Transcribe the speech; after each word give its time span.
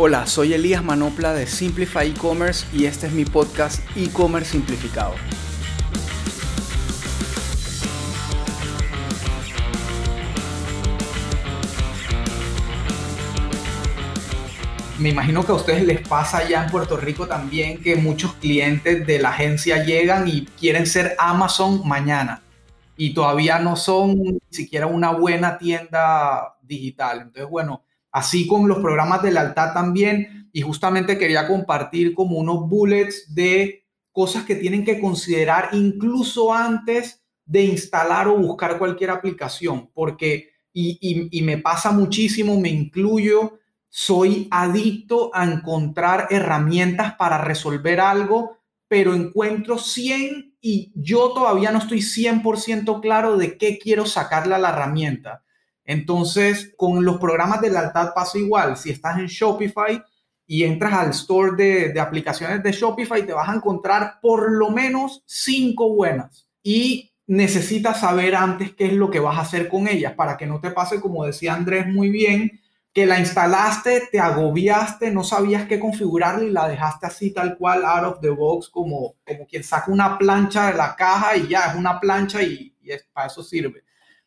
Hola, 0.00 0.28
soy 0.28 0.54
Elías 0.54 0.84
Manopla 0.84 1.34
de 1.34 1.48
Simplify 1.48 2.10
E-Commerce 2.10 2.64
y 2.72 2.84
este 2.84 3.08
es 3.08 3.12
mi 3.12 3.24
podcast 3.24 3.80
E-Commerce 3.96 4.52
Simplificado. 4.52 5.12
Me 15.00 15.08
imagino 15.08 15.44
que 15.44 15.50
a 15.50 15.56
ustedes 15.56 15.84
les 15.84 16.06
pasa 16.06 16.38
allá 16.38 16.62
en 16.62 16.70
Puerto 16.70 16.96
Rico 16.96 17.26
también 17.26 17.82
que 17.82 17.96
muchos 17.96 18.34
clientes 18.34 19.04
de 19.04 19.18
la 19.18 19.30
agencia 19.30 19.82
llegan 19.82 20.28
y 20.28 20.44
quieren 20.60 20.86
ser 20.86 21.16
Amazon 21.18 21.82
mañana 21.84 22.44
y 22.96 23.14
todavía 23.14 23.58
no 23.58 23.74
son 23.74 24.16
ni 24.22 24.38
siquiera 24.48 24.86
una 24.86 25.10
buena 25.10 25.58
tienda 25.58 26.56
digital. 26.62 27.22
Entonces, 27.22 27.50
bueno, 27.50 27.82
así 28.10 28.46
con 28.46 28.68
los 28.68 28.78
programas 28.78 29.22
de 29.22 29.32
lealtad 29.32 29.72
también. 29.72 30.48
Y 30.52 30.62
justamente 30.62 31.18
quería 31.18 31.46
compartir 31.46 32.14
como 32.14 32.38
unos 32.38 32.68
bullets 32.68 33.34
de 33.34 33.84
cosas 34.12 34.44
que 34.44 34.56
tienen 34.56 34.84
que 34.84 35.00
considerar 35.00 35.70
incluso 35.72 36.52
antes 36.52 37.22
de 37.48 37.64
instalar 37.64 38.28
o 38.28 38.36
buscar 38.36 38.78
cualquier 38.78 39.10
aplicación, 39.10 39.90
porque, 39.94 40.50
y, 40.72 41.28
y, 41.30 41.42
me 41.42 41.58
pasa 41.58 41.92
muchísimo, 41.92 42.60
me 42.60 42.68
incluyo, 42.68 43.58
soy 43.88 44.48
adicto 44.50 45.30
a 45.32 45.44
encontrar 45.44 46.26
herramientas 46.30 47.14
para 47.14 47.38
resolver 47.38 48.00
algo, 48.00 48.58
pero 48.86 49.14
encuentro 49.14 49.78
100 49.78 50.56
y 50.60 50.92
yo 50.94 51.32
todavía 51.32 51.70
no 51.70 51.78
estoy 51.78 52.00
100% 52.00 53.00
claro 53.00 53.36
de 53.36 53.56
qué 53.56 53.78
quiero 53.78 54.04
sacarle 54.04 54.54
a 54.54 54.58
la 54.58 54.70
herramienta. 54.70 55.44
Entonces, 55.88 56.74
con 56.76 57.02
los 57.02 57.16
programas 57.16 57.62
de 57.62 57.70
lealtad 57.70 58.12
pasa 58.14 58.36
igual. 58.36 58.76
Si 58.76 58.90
estás 58.90 59.18
en 59.18 59.24
Shopify 59.24 60.02
y 60.46 60.64
entras 60.64 60.92
al 60.92 61.10
store 61.10 61.90
de, 61.90 61.98
aplicaciones 61.98 62.62
de 62.62 62.72
Shopify, 62.72 63.24
te 63.24 63.32
vas 63.32 63.48
a 63.48 63.54
encontrar 63.54 64.20
por 64.20 64.52
lo 64.52 64.68
menos 64.68 65.22
cinco 65.24 65.94
buenas. 65.94 66.46
Y 66.62 67.14
necesitas 67.26 68.00
saber 68.00 68.36
antes 68.36 68.74
qué 68.74 68.88
es 68.88 68.92
lo 68.92 69.10
que 69.10 69.18
vas 69.18 69.38
a 69.38 69.40
hacer 69.40 69.70
con 69.70 69.88
ellas 69.88 70.12
para 70.12 70.36
que 70.36 70.46
no 70.46 70.60
te 70.60 70.72
pase, 70.72 71.00
como 71.00 71.24
decía 71.24 71.54
Andrés 71.54 71.86
muy 71.86 72.10
bien, 72.10 72.60
que 72.92 73.06
la 73.06 73.18
instalaste, 73.18 74.08
te 74.12 74.20
agobiaste, 74.20 75.10
no 75.10 75.24
sabías 75.24 75.66
qué 75.68 75.80
configurarla 75.80 76.44
y 76.44 76.50
la 76.50 76.68
dejaste 76.68 77.06
así 77.06 77.30
tal 77.30 77.56
cual 77.56 77.82
out 77.86 78.04
of 78.04 78.20
the 78.20 78.28
box 78.28 78.68
como, 78.68 79.14
como 79.26 79.46
quien 79.46 79.64
saca 79.64 79.90
una 79.90 80.18
plancha 80.18 80.70
de 80.70 80.76
la 80.76 80.94
caja 80.94 81.34
y 81.34 81.48
ya 81.48 81.68
es 81.70 81.76
una 81.76 81.98
plancha 81.98 82.42
y, 82.42 82.76
y 82.82 82.90
es, 82.90 83.08
para 83.10 83.28
eso 83.28 83.42
sirve. 83.42 83.84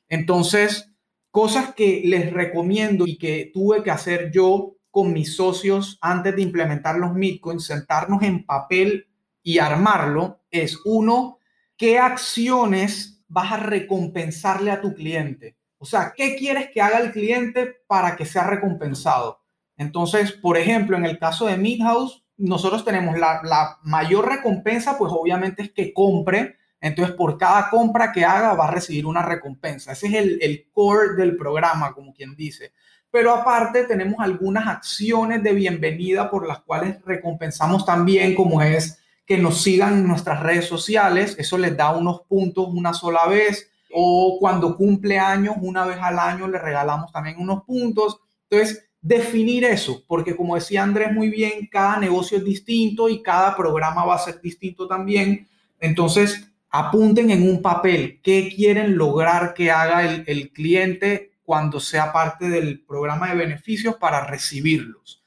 Entonces, 0.10 0.91
Cosas 1.32 1.74
que 1.74 2.02
les 2.06 2.32
recomiendo 2.32 3.08
y 3.08 3.18
que 3.18 3.50
tuve 3.54 3.84
que 3.84 3.92
hacer 3.92 4.32
yo 4.32 4.76
con 4.92 5.14
mis 5.14 5.36
socios 5.36 5.98
antes 6.02 6.36
de 6.36 6.42
implementar 6.42 6.98
los 6.98 7.14
Bitcoins, 7.14 7.66
sentarnos 7.66 8.22
en 8.24 8.46
papel 8.46 9.08
y 9.42 9.58
armarlo, 9.58 10.42
es 10.52 10.78
uno, 10.86 11.40
¿qué 11.78 11.98
acciones 11.98 13.24
vas 13.28 13.54
a 13.54 13.58
recompensarle 13.58 14.70
a 14.70 14.82
tu 14.82 14.94
cliente? 14.94 15.58
O 15.78 15.86
sea, 15.86 16.14
¿qué 16.16 16.36
quieres 16.36 16.70
que 16.72 16.82
haga 16.82 17.00
el 17.00 17.12
cliente 17.12 17.78
para 17.88 18.16
que 18.16 18.26
sea 18.26 18.46
recompensado? 18.46 19.40
Entonces, 19.78 20.34
por 20.34 20.58
ejemplo, 20.58 20.98
en 20.98 21.06
el 21.06 21.18
caso 21.18 21.48
de 21.48 21.58
Midhouse, 21.58 22.24
nosotros 22.38 22.84
tenemos 22.84 23.18
la, 23.18 23.42
la 23.44 23.80
mayor 23.84 24.28
recompensa, 24.28 24.98
pues 24.98 25.12
obviamente 25.16 25.64
es 25.64 25.72
que 25.72 25.94
compre 25.94 26.58
entonces, 26.82 27.16
por 27.16 27.38
cada 27.38 27.70
compra 27.70 28.12
que 28.12 28.26
haga, 28.26 28.56
va 28.56 28.68
a 28.68 28.72
recibir 28.72 29.06
una 29.06 29.22
recompensa. 29.22 29.92
Ese 29.92 30.08
es 30.08 30.14
el, 30.42 30.68
core 30.74 31.16
del 31.16 31.38
programa, 31.38 31.94
como 31.94 32.12
quien 32.12 32.36
dice. 32.36 32.74
Pero 33.12 33.32
aparte, 33.34 33.84
tenemos 33.84 34.20
algunas 34.20 34.68
acciones 34.68 35.44
de 35.44 35.54
bienvenida 35.54 36.32
por 36.32 36.48
las 36.48 36.62
cuales 36.62 37.00
recompensamos 37.06 37.86
también, 37.86 38.34
como 38.34 38.64
es 38.64 39.00
que 39.28 39.38
nos 39.38 39.62
sigan 39.62 40.00
en 40.00 40.08
nuestras 40.08 40.42
redes 40.42 40.66
sociales. 40.66 41.36
Eso 41.38 41.58
les 41.60 41.78
da 41.78 41.96
unos 41.96 42.22
puntos 42.24 42.68
una 42.70 42.94
sola 42.94 43.28
vez. 43.28 43.70
O 43.94 44.38
cuando 44.40 44.76
cumple 44.76 45.20
años, 45.20 45.56
una 45.62 45.86
vez 45.86 45.98
al 46.02 46.18
año, 46.18 46.48
le 46.48 46.58
regalamos 46.58 47.12
también 47.12 47.36
unos 47.38 47.64
puntos. 47.64 48.20
Entonces, 48.50 48.90
definir 49.02 49.66
eso, 49.66 50.04
porque 50.08 50.36
como 50.36 50.56
decía 50.56 50.84
Andrés 50.84 51.12
muy 51.12 51.30
bien, 51.30 51.68
cada 51.72 51.98
negocio 51.98 52.38
es 52.38 52.46
distinto 52.46 53.10
y 53.10 53.22
cada 53.22 53.56
programa 53.56 54.06
va 54.06 54.16
a 54.16 54.20
ser 54.20 54.40
distinto 54.42 54.88
también. 54.88 55.48
Entonces, 55.80 56.51
apunten 56.72 57.30
en 57.32 57.44
un 57.44 57.62
papel 57.62 58.22
qué 58.24 58.52
quieren 58.54 58.98
lograr 58.98 59.54
que 59.54 59.72
haga 59.72 60.06
el, 60.06 60.52
cliente 60.52 61.34
cuando 61.44 61.80
sea 61.80 62.14
parte 62.14 62.50
del 62.50 62.84
programa 62.86 63.30
de 63.30 63.36
beneficios 63.36 63.96
para 63.98 64.26
recibirlos. 64.26 65.22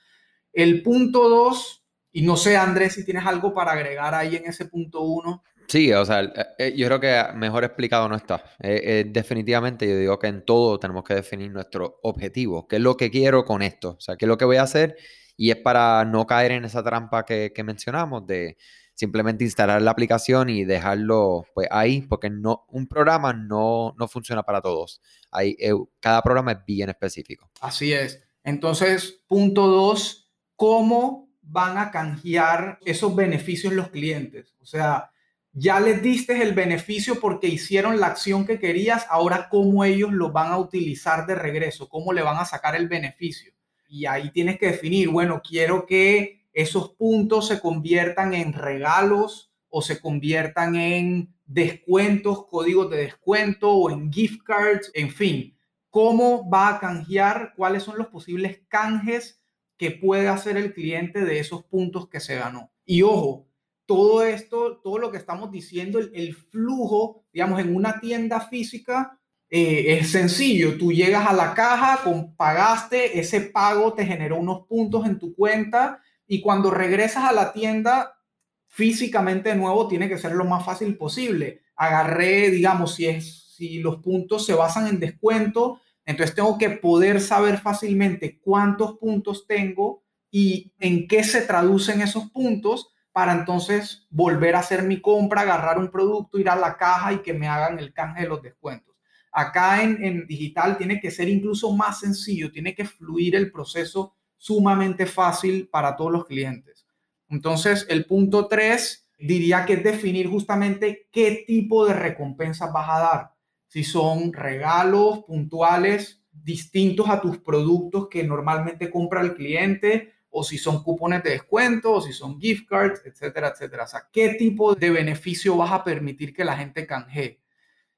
El 0.52 0.82
punto 0.82 1.28
dos, 1.28 1.84
y 2.12 2.22
no 2.22 2.36
sé 2.36 2.56
Andrés 2.56 2.94
si 2.94 3.04
tienes 3.04 3.26
algo 3.26 3.52
para 3.52 3.72
agregar 3.72 4.14
ahí 4.14 4.36
en 4.36 4.46
ese 4.46 4.64
punto 4.64 5.02
uno. 5.02 5.42
Sí, 5.68 5.92
o 5.92 6.04
sea, 6.04 6.22
eh, 6.22 6.46
eh, 6.58 6.74
yo 6.76 6.86
creo 6.86 7.00
que 7.00 7.22
mejor 7.34 7.64
explicado 7.64 8.08
no 8.08 8.16
está. 8.16 8.42
Eh, 8.60 9.04
definitivamente 9.06 9.86
yo 9.86 9.98
digo 9.98 10.18
que 10.18 10.28
en 10.28 10.44
todo 10.44 10.78
tenemos 10.78 11.04
que 11.04 11.14
definir 11.14 11.50
nuestro 11.50 12.00
objetivo, 12.02 12.66
qué 12.66 12.76
es 12.76 12.82
lo 12.82 12.96
que 12.96 13.10
quiero 13.10 13.44
con 13.44 13.60
esto, 13.60 13.96
o 13.98 14.00
sea, 14.00 14.16
qué 14.16 14.24
es 14.24 14.28
lo 14.28 14.38
que 14.38 14.44
voy 14.46 14.56
a 14.56 14.62
hacer 14.62 14.96
y 15.36 15.50
es 15.50 15.56
para 15.56 16.04
no 16.04 16.26
caer 16.26 16.52
en 16.52 16.64
esa 16.64 16.82
trampa 16.82 17.24
que 17.24 17.52
mencionamos 17.64 18.26
de 18.26 18.56
simplemente 18.94 19.44
instalar 19.44 19.82
la 19.82 19.90
aplicación 19.90 20.48
y 20.48 20.64
dejarlo 20.64 21.46
pues 21.54 21.68
ahí, 21.70 22.02
porque 22.02 22.30
no, 22.30 22.64
un 22.68 22.86
programa 22.86 23.32
no, 23.32 23.94
no 23.98 24.08
funciona 24.08 24.42
para 24.42 24.60
todos. 24.60 25.00
Hay, 25.30 25.56
eh, 25.58 25.72
cada 26.00 26.22
programa 26.22 26.52
es 26.52 26.58
bien 26.66 26.88
específico. 26.88 27.50
Así 27.60 27.92
es. 27.92 28.22
Entonces, 28.44 29.22
punto 29.26 29.66
dos, 29.66 30.30
¿cómo 30.56 31.28
van 31.42 31.78
a 31.78 31.90
canjear 31.90 32.78
esos 32.84 33.14
beneficios 33.14 33.72
los 33.72 33.88
clientes? 33.88 34.54
O 34.60 34.66
sea, 34.66 35.10
ya 35.52 35.80
les 35.80 36.02
diste 36.02 36.42
el 36.42 36.52
beneficio 36.52 37.20
porque 37.20 37.48
hicieron 37.48 38.00
la 38.00 38.08
acción 38.08 38.44
que 38.44 38.58
querías, 38.58 39.06
ahora 39.08 39.48
cómo 39.48 39.84
ellos 39.84 40.12
lo 40.12 40.32
van 40.32 40.52
a 40.52 40.58
utilizar 40.58 41.26
de 41.26 41.36
regreso, 41.36 41.88
cómo 41.88 42.12
le 42.12 42.22
van 42.22 42.38
a 42.38 42.44
sacar 42.44 42.76
el 42.76 42.88
beneficio. 42.88 43.52
Y 43.88 44.06
ahí 44.06 44.30
tienes 44.30 44.58
que 44.58 44.66
definir, 44.66 45.08
bueno, 45.08 45.40
quiero 45.46 45.86
que 45.86 46.43
esos 46.54 46.90
puntos 46.90 47.48
se 47.48 47.60
conviertan 47.60 48.32
en 48.32 48.52
regalos 48.52 49.52
o 49.68 49.82
se 49.82 50.00
conviertan 50.00 50.76
en 50.76 51.34
descuentos, 51.44 52.46
códigos 52.46 52.88
de 52.90 52.98
descuento 52.98 53.70
o 53.70 53.90
en 53.90 54.12
gift 54.12 54.42
cards, 54.44 54.90
en 54.94 55.10
fin, 55.10 55.58
cómo 55.90 56.48
va 56.48 56.68
a 56.68 56.80
canjear, 56.80 57.54
cuáles 57.56 57.82
son 57.82 57.98
los 57.98 58.06
posibles 58.06 58.62
canjes 58.68 59.42
que 59.76 59.90
puede 59.90 60.28
hacer 60.28 60.56
el 60.56 60.72
cliente 60.72 61.24
de 61.24 61.40
esos 61.40 61.64
puntos 61.64 62.08
que 62.08 62.20
se 62.20 62.36
ganó. 62.36 62.70
Y 62.84 63.02
ojo, 63.02 63.48
todo 63.84 64.22
esto, 64.22 64.78
todo 64.78 64.98
lo 64.98 65.10
que 65.10 65.18
estamos 65.18 65.50
diciendo, 65.50 65.98
el, 65.98 66.34
flujo, 66.34 67.24
digamos, 67.32 67.60
en 67.60 67.74
una 67.74 68.00
tienda 68.00 68.40
física 68.40 69.18
eh, 69.50 69.98
es 69.98 70.10
sencillo. 70.10 70.78
Tú 70.78 70.92
llegas 70.92 71.26
a 71.26 71.32
la 71.32 71.52
caja, 71.52 72.00
pagaste, 72.36 73.18
ese 73.18 73.40
pago 73.40 73.92
te 73.92 74.06
generó 74.06 74.36
unos 74.36 74.66
puntos 74.66 75.04
en 75.04 75.18
tu 75.18 75.34
cuenta 75.34 76.00
y 76.26 76.40
cuando 76.40 76.70
regresas 76.70 77.24
a 77.24 77.32
la 77.32 77.52
tienda 77.52 78.18
físicamente 78.66 79.50
de 79.50 79.56
nuevo, 79.56 79.86
tiene 79.88 80.08
que 80.08 80.18
ser 80.18 80.32
lo 80.32 80.44
más 80.44 80.64
fácil 80.64 80.96
posible. 80.96 81.62
Agarré, 81.76 82.50
digamos, 82.50 82.96
si, 82.96 83.78
los 83.78 83.96
puntos 83.98 84.44
se 84.44 84.54
basan 84.54 84.88
en 84.88 84.98
descuento, 84.98 85.80
entonces 86.04 86.34
tengo 86.34 86.58
que 86.58 86.70
poder 86.70 87.20
saber 87.20 87.58
fácilmente 87.58 88.38
cuántos 88.40 88.98
puntos 88.98 89.46
tengo 89.46 90.02
y 90.30 90.72
en 90.80 91.06
qué 91.06 91.22
se 91.22 91.42
traducen 91.42 92.00
esos 92.00 92.30
puntos 92.30 92.88
para 93.12 93.32
entonces 93.32 94.08
volver 94.10 94.56
a 94.56 94.58
hacer 94.58 94.82
mi 94.82 95.00
compra, 95.00 95.42
agarrar 95.42 95.78
un 95.78 95.90
producto, 95.90 96.38
ir 96.38 96.48
a 96.48 96.56
la 96.56 96.76
caja 96.76 97.12
y 97.12 97.18
que 97.18 97.32
me 97.32 97.46
hagan 97.46 97.78
el 97.78 97.92
canje 97.92 98.22
de 98.22 98.28
los 98.28 98.42
descuentos. 98.42 98.96
Acá 99.30 99.82
en 99.82 100.26
digital 100.26 100.76
tiene 100.76 101.00
que 101.00 101.12
ser 101.12 101.28
incluso 101.28 101.72
más 101.72 102.00
sencillo, 102.00 102.50
tiene 102.50 102.74
que 102.74 102.84
fluir 102.84 103.36
el 103.36 103.52
proceso 103.52 104.14
sumamente 104.44 105.06
fácil 105.06 105.68
para 105.68 105.96
todos 105.96 106.12
los 106.12 106.26
clientes. 106.26 106.86
Entonces, 107.30 107.86
el 107.88 108.04
punto 108.04 108.46
tres 108.46 109.08
diría 109.18 109.64
que 109.64 109.72
es 109.72 109.82
definir 109.82 110.28
justamente 110.28 111.08
qué 111.10 111.44
tipo 111.46 111.86
de 111.86 111.94
recompensas 111.94 112.70
vas 112.70 112.90
a 112.90 112.98
dar. 112.98 113.30
Si 113.68 113.84
son 113.84 114.34
regalos 114.34 115.24
puntuales 115.24 116.22
distintos 116.30 117.08
a 117.08 117.22
tus 117.22 117.38
productos 117.38 118.08
que 118.10 118.22
normalmente 118.22 118.90
compra 118.90 119.22
el 119.22 119.34
cliente, 119.34 120.12
o 120.28 120.44
si 120.44 120.58
son 120.58 120.82
cupones 120.82 121.22
de 121.22 121.30
descuento, 121.30 121.92
o 121.92 122.02
si 122.02 122.12
son 122.12 122.38
gift 122.38 122.68
cards, 122.68 123.00
etcétera, 123.06 123.48
etcétera. 123.48 123.84
O 123.84 123.88
sea, 123.88 124.08
qué 124.12 124.34
tipo 124.34 124.74
de 124.74 124.90
beneficio 124.90 125.56
vas 125.56 125.72
a 125.72 125.82
permitir 125.82 126.34
que 126.34 126.44
la 126.44 126.58
gente 126.58 126.86
canjee. 126.86 127.40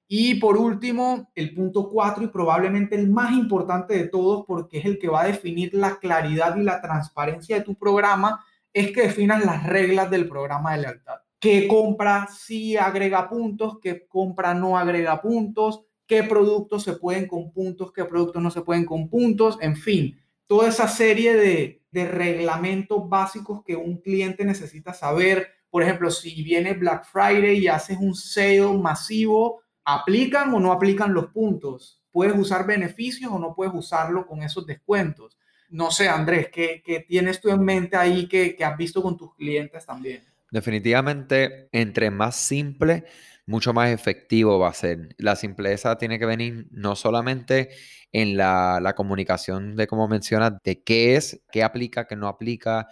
Y 0.08 0.36
por 0.36 0.56
último, 0.56 1.30
el 1.34 1.52
punto 1.54 1.88
cuatro 1.88 2.22
y 2.24 2.28
probablemente 2.28 2.94
el 2.94 3.10
más 3.10 3.32
importante 3.32 3.94
de 3.94 4.08
todos 4.08 4.44
porque 4.46 4.78
es 4.78 4.84
el 4.84 4.98
que 4.98 5.08
va 5.08 5.22
a 5.22 5.26
definir 5.26 5.74
la 5.74 5.98
claridad 5.98 6.56
y 6.56 6.62
la 6.62 6.80
transparencia 6.80 7.56
de 7.56 7.64
tu 7.64 7.74
programa, 7.74 8.44
es 8.72 8.92
que 8.92 9.02
definas 9.02 9.44
las 9.44 9.66
reglas 9.66 10.10
del 10.10 10.28
programa 10.28 10.74
de 10.74 10.82
lealtad. 10.82 11.16
¿Qué 11.40 11.66
compra 11.66 12.28
sí 12.30 12.76
agrega 12.76 13.28
puntos? 13.28 13.78
¿Qué 13.82 14.06
compra 14.06 14.54
no 14.54 14.78
agrega 14.78 15.20
puntos? 15.20 15.82
¿Qué 16.06 16.22
productos 16.22 16.84
se 16.84 16.92
pueden 16.92 17.26
con 17.26 17.52
puntos? 17.52 17.92
¿Qué 17.92 18.04
productos 18.04 18.42
no 18.42 18.50
se 18.50 18.62
pueden 18.62 18.84
con 18.84 19.08
puntos? 19.08 19.58
En 19.60 19.76
fin, 19.76 20.20
toda 20.46 20.68
esa 20.68 20.88
serie 20.88 21.34
de, 21.34 21.82
de 21.90 22.06
reglamentos 22.06 23.08
básicos 23.08 23.62
que 23.64 23.74
un 23.74 23.98
cliente 23.98 24.44
necesita 24.44 24.94
saber. 24.94 25.48
Por 25.68 25.82
ejemplo, 25.82 26.10
si 26.10 26.42
viene 26.42 26.74
Black 26.74 27.06
Friday 27.06 27.58
y 27.58 27.68
haces 27.68 27.98
un 27.98 28.14
sale 28.14 28.60
masivo, 28.78 29.62
¿aplican 29.86 30.52
o 30.52 30.60
no 30.60 30.72
aplican 30.72 31.14
los 31.14 31.28
puntos? 31.28 32.02
¿Puedes 32.10 32.36
usar 32.36 32.66
beneficios 32.66 33.32
o 33.32 33.38
no 33.38 33.54
puedes 33.54 33.72
usarlo 33.72 34.26
con 34.26 34.42
esos 34.42 34.66
descuentos? 34.66 35.38
No 35.70 35.90
sé, 35.90 36.08
Andrés, 36.08 36.48
¿qué, 36.52 36.82
qué 36.84 37.00
tienes 37.00 37.40
tú 37.40 37.48
en 37.48 37.64
mente 37.64 37.96
ahí 37.96 38.28
que, 38.28 38.54
que 38.54 38.64
has 38.64 38.76
visto 38.76 39.02
con 39.02 39.16
tus 39.16 39.34
clientes 39.34 39.86
también? 39.86 40.22
Definitivamente, 40.50 41.68
entre 41.72 42.10
más 42.10 42.36
simple, 42.36 43.04
mucho 43.46 43.72
más 43.72 43.90
efectivo 43.90 44.58
va 44.58 44.68
a 44.68 44.74
ser. 44.74 45.14
La 45.18 45.36
simpleza 45.36 45.96
tiene 45.98 46.18
que 46.18 46.26
venir 46.26 46.66
no 46.70 46.96
solamente 46.96 47.70
en 48.12 48.36
la, 48.36 48.80
la 48.80 48.94
comunicación 48.94 49.76
de, 49.76 49.86
como 49.86 50.08
mencionas, 50.08 50.54
de 50.64 50.82
qué 50.82 51.16
es, 51.16 51.42
qué 51.50 51.62
aplica, 51.62 52.06
qué 52.06 52.16
no 52.16 52.28
aplica, 52.28 52.88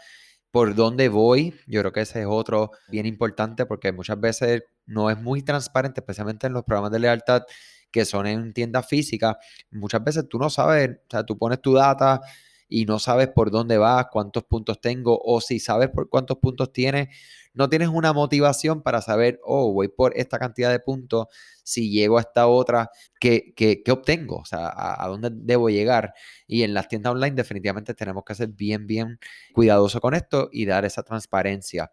por 0.50 0.74
dónde 0.74 1.08
voy. 1.08 1.54
Yo 1.66 1.80
creo 1.80 1.92
que 1.92 2.02
ese 2.02 2.20
es 2.20 2.26
otro 2.28 2.70
bien 2.88 3.06
importante 3.06 3.66
porque 3.66 3.92
muchas 3.92 4.20
veces 4.20 4.62
no 4.86 5.10
es 5.10 5.20
muy 5.20 5.42
transparente, 5.42 6.00
especialmente 6.00 6.46
en 6.46 6.52
los 6.52 6.64
programas 6.64 6.92
de 6.92 6.98
lealtad 7.00 7.42
que 7.90 8.04
son 8.04 8.26
en 8.26 8.52
tiendas 8.52 8.88
físicas. 8.88 9.36
Muchas 9.70 10.02
veces 10.02 10.28
tú 10.28 10.38
no 10.38 10.50
sabes, 10.50 10.90
o 10.90 11.10
sea, 11.10 11.24
tú 11.24 11.38
pones 11.38 11.60
tu 11.62 11.74
data 11.74 12.20
y 12.68 12.86
no 12.86 12.98
sabes 12.98 13.28
por 13.28 13.52
dónde 13.52 13.78
vas, 13.78 14.06
cuántos 14.10 14.42
puntos 14.44 14.80
tengo, 14.80 15.16
o 15.22 15.40
si 15.40 15.60
sabes 15.60 15.90
por 15.90 16.08
cuántos 16.08 16.38
puntos 16.38 16.72
tienes, 16.72 17.08
no 17.52 17.68
tienes 17.68 17.88
una 17.88 18.12
motivación 18.12 18.82
para 18.82 19.00
saber, 19.00 19.38
oh, 19.44 19.72
voy 19.72 19.86
por 19.88 20.16
esta 20.16 20.40
cantidad 20.40 20.72
de 20.72 20.80
puntos, 20.80 21.28
si 21.62 21.90
llego 21.90 22.18
a 22.18 22.22
esta 22.22 22.48
otra, 22.48 22.90
¿qué, 23.20 23.52
qué, 23.54 23.82
qué 23.84 23.92
obtengo? 23.92 24.38
O 24.38 24.44
sea, 24.44 24.72
a, 24.74 25.06
dónde 25.06 25.30
debo 25.32 25.70
llegar? 25.70 26.14
Y 26.48 26.64
en 26.64 26.74
las 26.74 26.88
tiendas 26.88 27.12
online 27.12 27.36
definitivamente 27.36 27.94
tenemos 27.94 28.24
que 28.24 28.34
ser 28.34 28.48
bien, 28.48 28.88
bien 28.88 29.20
cuidadosos 29.52 30.00
con 30.00 30.14
esto 30.14 30.48
y 30.50 30.66
dar 30.66 30.84
esa 30.84 31.04
transparencia. 31.04 31.92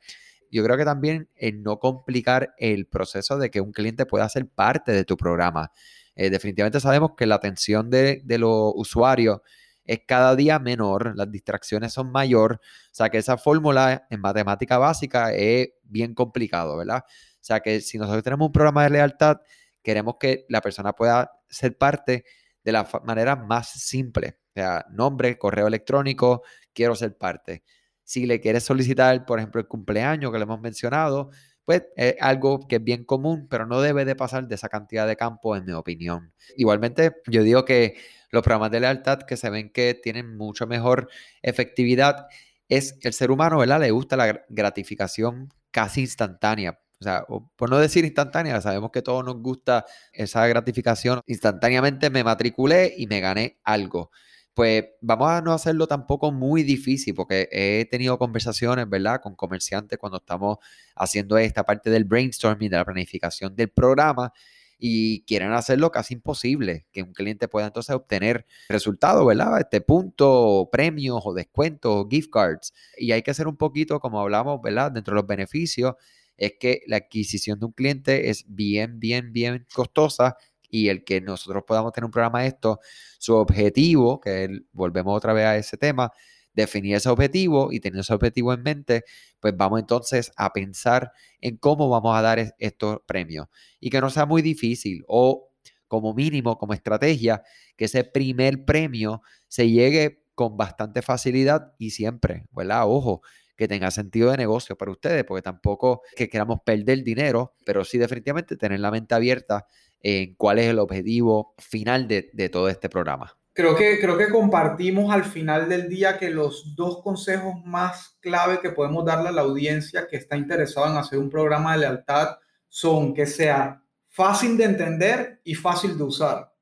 Yo 0.51 0.63
creo 0.63 0.77
que 0.77 0.85
también 0.85 1.29
el 1.35 1.63
no 1.63 1.79
complicar 1.79 2.53
el 2.57 2.85
proceso 2.85 3.37
de 3.37 3.49
que 3.49 3.61
un 3.61 3.71
cliente 3.71 4.05
pueda 4.05 4.27
ser 4.29 4.47
parte 4.47 4.91
de 4.91 5.05
tu 5.05 5.17
programa. 5.17 5.71
Eh, 6.15 6.29
definitivamente 6.29 6.79
sabemos 6.79 7.11
que 7.17 7.25
la 7.25 7.35
atención 7.35 7.89
de, 7.89 8.21
de 8.25 8.37
los 8.37 8.73
usuarios 8.75 9.39
es 9.85 10.01
cada 10.05 10.35
día 10.35 10.59
menor, 10.59 11.13
las 11.15 11.31
distracciones 11.31 11.93
son 11.93 12.11
mayor, 12.11 12.59
o 12.61 12.93
sea 12.93 13.09
que 13.09 13.17
esa 13.17 13.37
fórmula 13.37 14.07
en 14.09 14.21
matemática 14.21 14.77
básica 14.77 15.33
es 15.33 15.69
bien 15.83 16.13
complicado, 16.13 16.77
¿verdad? 16.77 17.03
O 17.07 17.43
sea 17.43 17.59
que 17.61 17.81
si 17.81 17.97
nosotros 17.97 18.23
tenemos 18.23 18.47
un 18.47 18.51
programa 18.51 18.83
de 18.83 18.91
lealtad, 18.91 19.37
queremos 19.81 20.15
que 20.19 20.45
la 20.49 20.61
persona 20.61 20.93
pueda 20.93 21.31
ser 21.49 21.77
parte 21.77 22.25
de 22.63 22.71
la 22.71 22.87
manera 23.03 23.35
más 23.35 23.69
simple, 23.71 24.37
o 24.49 24.53
sea, 24.53 24.85
nombre, 24.91 25.37
correo 25.37 25.67
electrónico, 25.67 26.43
quiero 26.73 26.95
ser 26.95 27.17
parte. 27.17 27.63
Si 28.11 28.25
le 28.25 28.41
quieres 28.41 28.65
solicitar, 28.65 29.25
por 29.25 29.39
ejemplo, 29.39 29.61
el 29.61 29.69
cumpleaños 29.69 30.33
que 30.33 30.37
le 30.37 30.43
hemos 30.43 30.59
mencionado, 30.59 31.29
pues 31.63 31.83
es 31.95 32.15
algo 32.19 32.67
que 32.67 32.75
es 32.75 32.83
bien 32.83 33.05
común, 33.05 33.47
pero 33.49 33.65
no 33.65 33.79
debe 33.79 34.03
de 34.03 34.17
pasar 34.17 34.49
de 34.49 34.55
esa 34.55 34.67
cantidad 34.67 35.07
de 35.07 35.15
campo, 35.15 35.55
en 35.55 35.63
mi 35.63 35.71
opinión. 35.71 36.33
Igualmente, 36.57 37.13
yo 37.27 37.41
digo 37.41 37.63
que 37.63 37.95
los 38.29 38.43
programas 38.43 38.69
de 38.69 38.81
lealtad 38.81 39.19
que 39.19 39.37
se 39.37 39.49
ven 39.49 39.71
que 39.71 39.93
tienen 39.93 40.35
mucho 40.35 40.67
mejor 40.67 41.07
efectividad 41.41 42.27
es 42.67 42.97
el 43.01 43.13
ser 43.13 43.31
humano, 43.31 43.59
¿verdad? 43.59 43.79
Le 43.79 43.91
gusta 43.91 44.17
la 44.17 44.43
gratificación 44.49 45.47
casi 45.71 46.01
instantánea. 46.01 46.81
O 46.99 47.03
sea, 47.05 47.23
por 47.55 47.69
no 47.69 47.77
decir 47.77 48.03
instantánea, 48.03 48.59
sabemos 48.59 48.91
que 48.91 49.01
todos 49.01 49.23
nos 49.23 49.37
gusta 49.37 49.85
esa 50.11 50.45
gratificación. 50.47 51.21
Instantáneamente 51.27 52.09
me 52.09 52.25
matriculé 52.25 52.93
y 52.97 53.07
me 53.07 53.21
gané 53.21 53.57
algo. 53.63 54.11
Pues 54.53 54.83
vamos 55.01 55.29
a 55.29 55.41
no 55.41 55.53
hacerlo 55.53 55.87
tampoco 55.87 56.31
muy 56.31 56.63
difícil, 56.63 57.15
porque 57.15 57.47
he 57.51 57.85
tenido 57.89 58.17
conversaciones, 58.17 58.89
¿verdad?, 58.89 59.21
con 59.21 59.33
comerciantes 59.35 59.97
cuando 59.97 60.17
estamos 60.17 60.57
haciendo 60.95 61.37
esta 61.37 61.63
parte 61.63 61.89
del 61.89 62.03
brainstorming, 62.03 62.69
de 62.69 62.75
la 62.77 62.83
planificación 62.85 63.55
del 63.55 63.69
programa 63.69 64.33
y 64.77 65.23
quieren 65.23 65.53
hacerlo 65.53 65.91
casi 65.91 66.15
imposible, 66.15 66.85
que 66.91 67.03
un 67.03 67.13
cliente 67.13 67.47
pueda 67.47 67.67
entonces 67.67 67.95
obtener 67.95 68.45
resultados, 68.67 69.25
¿verdad? 69.25 69.59
Este 69.59 69.79
punto, 69.79 70.67
premios 70.71 71.21
o 71.23 71.33
descuentos, 71.33 72.07
gift 72.09 72.29
cards. 72.31 72.73
Y 72.97 73.11
hay 73.13 73.21
que 73.21 73.33
ser 73.33 73.47
un 73.47 73.55
poquito, 73.57 73.99
como 73.99 74.19
hablamos, 74.19 74.59
¿verdad? 74.61 74.91
Dentro 74.91 75.13
de 75.13 75.21
los 75.21 75.27
beneficios, 75.27 75.95
es 76.35 76.53
que 76.59 76.81
la 76.87 76.97
adquisición 76.97 77.59
de 77.59 77.67
un 77.67 77.71
cliente 77.73 78.29
es 78.31 78.43
bien, 78.47 78.99
bien, 78.99 79.31
bien 79.31 79.67
costosa 79.73 80.35
y 80.71 80.89
el 80.89 81.03
que 81.03 81.21
nosotros 81.21 81.63
podamos 81.67 81.91
tener 81.91 82.05
un 82.05 82.11
programa 82.11 82.41
de 82.41 82.47
esto, 82.47 82.79
su 83.19 83.35
objetivo, 83.35 84.19
que 84.19 84.61
volvemos 84.71 85.15
otra 85.15 85.33
vez 85.33 85.45
a 85.45 85.57
ese 85.57 85.77
tema, 85.77 86.11
definir 86.53 86.95
ese 86.95 87.09
objetivo 87.09 87.71
y 87.71 87.79
tener 87.79 87.99
ese 87.99 88.13
objetivo 88.13 88.53
en 88.53 88.63
mente, 88.63 89.03
pues 89.39 89.55
vamos 89.55 89.79
entonces 89.79 90.31
a 90.35 90.51
pensar 90.51 91.11
en 91.39 91.57
cómo 91.57 91.89
vamos 91.89 92.17
a 92.17 92.21
dar 92.21 92.55
estos 92.57 92.99
premios 93.05 93.47
y 93.79 93.89
que 93.89 94.01
no 94.01 94.09
sea 94.09 94.25
muy 94.25 94.41
difícil 94.41 95.03
o 95.07 95.49
como 95.87 96.13
mínimo, 96.13 96.57
como 96.57 96.73
estrategia, 96.73 97.43
que 97.75 97.85
ese 97.85 98.05
primer 98.05 98.63
premio 98.63 99.21
se 99.49 99.69
llegue 99.69 100.23
con 100.35 100.55
bastante 100.55 101.01
facilidad 101.01 101.73
y 101.77 101.91
siempre, 101.91 102.45
¿verdad? 102.51 102.83
Ojo, 102.85 103.21
que 103.57 103.67
tenga 103.67 103.91
sentido 103.91 104.31
de 104.31 104.37
negocio 104.37 104.77
para 104.77 104.91
ustedes, 104.91 105.23
porque 105.25 105.41
tampoco 105.41 106.01
que 106.15 106.29
queramos 106.29 106.61
perder 106.65 107.03
dinero, 107.03 107.53
pero 107.65 107.83
sí 107.83 107.97
definitivamente 107.97 108.55
tener 108.55 108.79
la 108.79 108.89
mente 108.89 109.13
abierta 109.13 109.67
en 110.03 110.35
cuál 110.35 110.59
es 110.59 110.67
el 110.67 110.79
objetivo 110.79 111.55
final 111.57 112.07
de, 112.07 112.29
de 112.33 112.49
todo 112.49 112.69
este 112.69 112.89
programa. 112.89 113.37
Creo 113.53 113.75
que, 113.75 113.99
creo 113.99 114.17
que 114.17 114.29
compartimos 114.29 115.13
al 115.13 115.25
final 115.25 115.67
del 115.67 115.89
día 115.89 116.17
que 116.17 116.29
los 116.29 116.73
dos 116.75 117.01
consejos 117.03 117.55
más 117.65 118.17
clave 118.21 118.61
que 118.61 118.69
podemos 118.69 119.03
darle 119.03 119.29
a 119.29 119.33
la 119.33 119.41
audiencia 119.41 120.07
que 120.07 120.15
está 120.15 120.37
interesada 120.37 120.89
en 120.89 120.97
hacer 120.97 121.19
un 121.19 121.29
programa 121.29 121.73
de 121.73 121.79
lealtad 121.79 122.37
son 122.69 123.13
que 123.13 123.25
sea 123.25 123.83
fácil 124.07 124.55
de 124.55 124.63
entender 124.63 125.41
y 125.43 125.53
fácil 125.53 125.97
de 125.97 126.03
usar. 126.03 126.53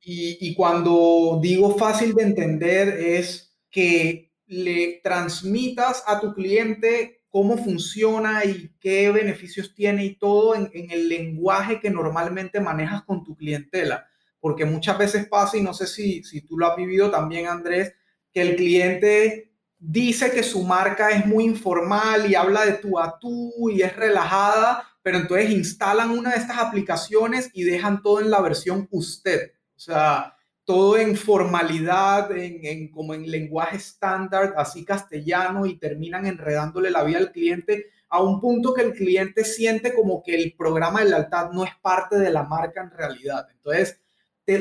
Y, 0.00 0.38
y 0.40 0.54
cuando 0.54 1.40
digo 1.42 1.76
fácil 1.76 2.14
de 2.14 2.22
entender 2.22 2.88
es 2.88 3.58
que 3.68 4.32
le 4.46 5.00
transmitas 5.02 6.04
a 6.06 6.20
tu 6.20 6.32
cliente 6.34 7.17
cómo 7.30 7.56
funciona 7.58 8.44
y 8.44 8.72
qué 8.80 9.10
beneficios 9.10 9.74
tiene 9.74 10.04
y 10.04 10.16
todo 10.16 10.54
en, 10.54 10.70
el 10.72 11.08
lenguaje 11.08 11.80
que 11.80 11.90
normalmente 11.90 12.60
manejas 12.60 13.02
con 13.02 13.24
tu 13.24 13.36
clientela 13.36 14.06
porque 14.40 14.64
muchas 14.64 14.96
veces 14.98 15.26
pasa, 15.26 15.56
y 15.56 15.62
no 15.62 15.74
sé 15.74 15.86
si, 15.86 16.22
si 16.22 16.42
tú 16.42 16.56
lo 16.56 16.66
has 16.66 16.76
vivido 16.76 17.10
también, 17.10 17.48
Andrés, 17.48 17.92
que 18.32 18.42
el 18.42 18.56
cliente 18.56 19.52
dice 19.78 20.30
que 20.30 20.42
su 20.42 20.62
marca 20.62 21.10
es 21.10 21.26
muy 21.26 21.44
informal 21.44 22.30
y 22.30 22.34
habla 22.34 22.64
de 22.64 22.72
tú 22.74 22.98
a 22.98 23.18
tú 23.18 23.52
y 23.70 23.82
es 23.82 23.94
relajada, 23.96 24.84
pero 25.02 25.18
entonces 25.18 25.50
instalan 25.50 26.10
una 26.10 26.30
de 26.30 26.38
estas 26.38 26.58
aplicaciones 26.58 27.50
y 27.52 27.62
dejan 27.62 28.02
todo 28.02 28.20
en 28.20 28.30
la 28.30 28.40
versión 28.40 28.88
usted. 28.90 29.52
O 29.76 29.80
sea, 29.80 30.36
todo 30.68 30.98
en 30.98 31.16
formalidad, 31.16 32.30
en, 32.36 32.88
como 32.88 33.14
en 33.14 33.30
lenguaje 33.30 33.78
estándar, 33.78 34.52
así 34.58 34.84
castellano, 34.84 35.64
y 35.64 35.78
terminan 35.78 36.26
enredándole 36.26 36.90
la 36.90 37.04
vida 37.04 37.16
al 37.16 37.32
cliente 37.32 37.86
a 38.10 38.22
un 38.22 38.38
punto 38.38 38.74
que 38.74 38.82
el 38.82 38.92
cliente 38.92 39.46
siente 39.46 39.94
como 39.94 40.22
que 40.22 40.34
el 40.34 40.54
programa 40.58 41.00
de 41.00 41.08
lealtad 41.08 41.52
no 41.52 41.64
es 41.64 41.70
parte 41.80 42.18
de 42.18 42.30
la 42.30 42.42
marca 42.42 42.82
en 42.82 42.90
realidad. 42.90 43.46
Entonces, 43.50 44.02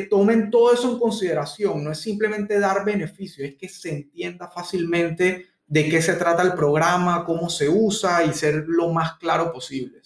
tomen 0.09 0.49
todo 0.49 0.73
eso 0.73 0.93
en 0.93 0.97
consideración. 0.97 1.83
No 1.83 1.91
es 1.91 1.99
simplemente 1.99 2.57
dar 2.57 2.85
beneficio, 2.85 3.43
es 3.43 3.55
que 3.55 3.67
se 3.67 3.89
entienda 3.89 4.47
fácilmente 4.47 5.47
de 5.65 5.89
qué 5.89 6.01
se 6.01 6.13
trata 6.13 6.41
el 6.41 6.53
programa, 6.53 7.25
cómo 7.25 7.49
se 7.49 7.67
usa 7.67 8.23
y 8.23 8.31
ser 8.31 8.63
lo 8.65 8.93
más 8.93 9.17
claro 9.17 9.51
posible. 9.51 9.99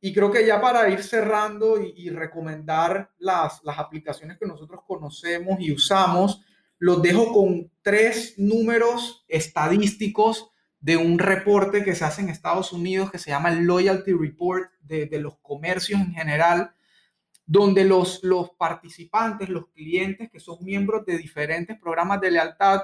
Y 0.00 0.12
creo 0.12 0.30
que 0.30 0.46
ya 0.46 0.60
para 0.60 0.88
ir 0.88 1.02
cerrando 1.02 1.80
y, 1.80 2.08
recomendar 2.10 3.10
las, 3.18 3.62
las 3.64 3.78
aplicaciones 3.78 4.38
que 4.38 4.46
nosotros 4.46 4.80
conocemos 4.86 5.60
y 5.60 5.72
usamos, 5.72 6.42
los 6.78 7.02
dejo 7.02 7.32
con 7.32 7.70
tres 7.82 8.34
números 8.38 9.24
estadísticos 9.28 10.50
de 10.80 10.96
un 10.96 11.18
reporte 11.18 11.84
que 11.84 11.94
se 11.94 12.04
hace 12.06 12.22
en 12.22 12.30
Estados 12.30 12.72
Unidos 12.72 13.10
que 13.10 13.18
se 13.18 13.30
llama 13.30 13.50
el 13.50 13.64
Loyalty 13.64 14.12
Report 14.12 14.70
de, 14.80 15.04
de 15.04 15.20
los 15.20 15.36
comercios 15.42 16.00
en 16.00 16.14
general 16.14 16.72
donde 17.50 17.84
los, 17.84 18.22
los 18.22 18.50
participantes, 18.50 19.48
los 19.48 19.66
clientes 19.70 20.30
que 20.30 20.38
son 20.38 20.58
miembros 20.64 21.04
de 21.04 21.18
diferentes 21.18 21.76
programas 21.80 22.20
de 22.20 22.30
lealtad, 22.30 22.82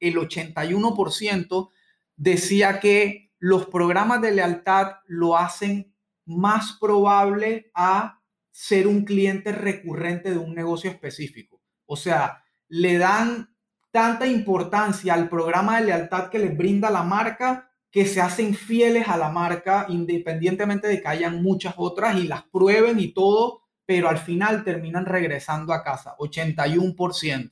el 0.00 0.16
81% 0.16 1.70
decía 2.16 2.80
que 2.80 3.30
los 3.38 3.66
programas 3.66 4.20
de 4.20 4.32
lealtad 4.32 4.94
lo 5.06 5.36
hacen 5.36 5.91
más 6.24 6.78
probable 6.80 7.70
a 7.74 8.20
ser 8.50 8.86
un 8.86 9.04
cliente 9.04 9.52
recurrente 9.52 10.30
de 10.30 10.38
un 10.38 10.54
negocio 10.54 10.90
específico. 10.90 11.60
O 11.86 11.96
sea, 11.96 12.44
le 12.68 12.98
dan 12.98 13.54
tanta 13.90 14.26
importancia 14.26 15.14
al 15.14 15.28
programa 15.28 15.78
de 15.78 15.86
lealtad 15.86 16.28
que 16.28 16.38
les 16.38 16.56
brinda 16.56 16.90
la 16.90 17.02
marca 17.02 17.70
que 17.90 18.06
se 18.06 18.22
hacen 18.22 18.54
fieles 18.54 19.08
a 19.08 19.18
la 19.18 19.28
marca 19.28 19.84
independientemente 19.88 20.88
de 20.88 21.02
que 21.02 21.08
hayan 21.08 21.42
muchas 21.42 21.74
otras 21.76 22.16
y 22.16 22.26
las 22.26 22.44
prueben 22.44 22.98
y 22.98 23.12
todo 23.12 23.62
pero 23.84 24.08
al 24.08 24.18
final 24.18 24.64
terminan 24.64 25.06
regresando 25.06 25.72
a 25.72 25.82
casa, 25.82 26.16
81%. 26.18 27.50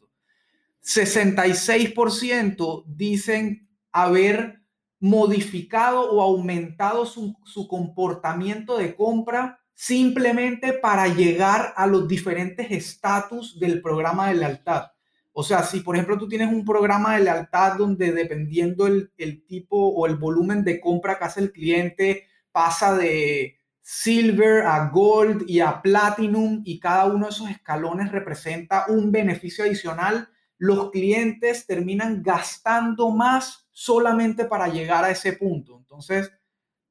66% 0.83 2.85
dicen 2.87 3.69
haber 3.93 4.60
modificado 5.01 6.11
o 6.11 6.21
aumentado 6.21 7.07
su, 7.07 7.35
su 7.45 7.67
comportamiento 7.67 8.77
de 8.77 8.95
compra 8.95 9.61
simplemente 9.75 10.75
para 10.75 11.09
llegar 11.09 11.73
a 11.75 11.87
los 11.87 12.07
diferentes 12.07 12.71
estatus 12.71 13.59
del 13.59 13.81
programa 13.81 14.29
de 14.29 14.35
lealtad. 14.35 14.89
O 15.33 15.43
sea, 15.43 15.63
si 15.63 15.81
por 15.81 15.97
ejemplo 15.97 16.19
tú 16.19 16.29
tienes 16.29 16.53
un 16.53 16.67
programa 16.67 17.15
de 17.15 17.25
lealtad 17.25 17.79
donde 17.79 18.13
dependiendo 18.13 18.87
el, 18.87 19.11
el 19.17 19.47
tipo 19.47 19.79
o 19.79 20.07
el 20.07 20.17
volumen 20.17 20.65
de 20.65 20.81
compra 20.81 21.19
que 21.19 21.25
hace 21.25 21.41
el 21.41 21.53
cliente 21.53 22.27
pasa 22.53 22.95
de 22.95 23.59
silver 23.81 24.67
a 24.67 24.89
gold 24.91 25.49
y 25.49 25.61
a 25.61 25.81
platinum 25.81 26.63
y 26.65 26.79
cada 26.79 27.07
uno 27.07 27.27
de 27.27 27.33
esos 27.33 27.49
escalones 27.49 28.13
representa 28.13 28.85
un 28.89 29.11
beneficio 29.11 29.65
adicional, 29.65 30.29
los 30.59 30.91
clientes 30.91 31.67
terminan 31.67 32.23
gastando 32.23 33.11
más 33.11 33.67
solamente 33.81 34.45
para 34.45 34.69
llegar 34.69 35.05
a 35.05 35.11
ese 35.11 35.33
punto. 35.33 35.79
Entonces, 35.79 36.31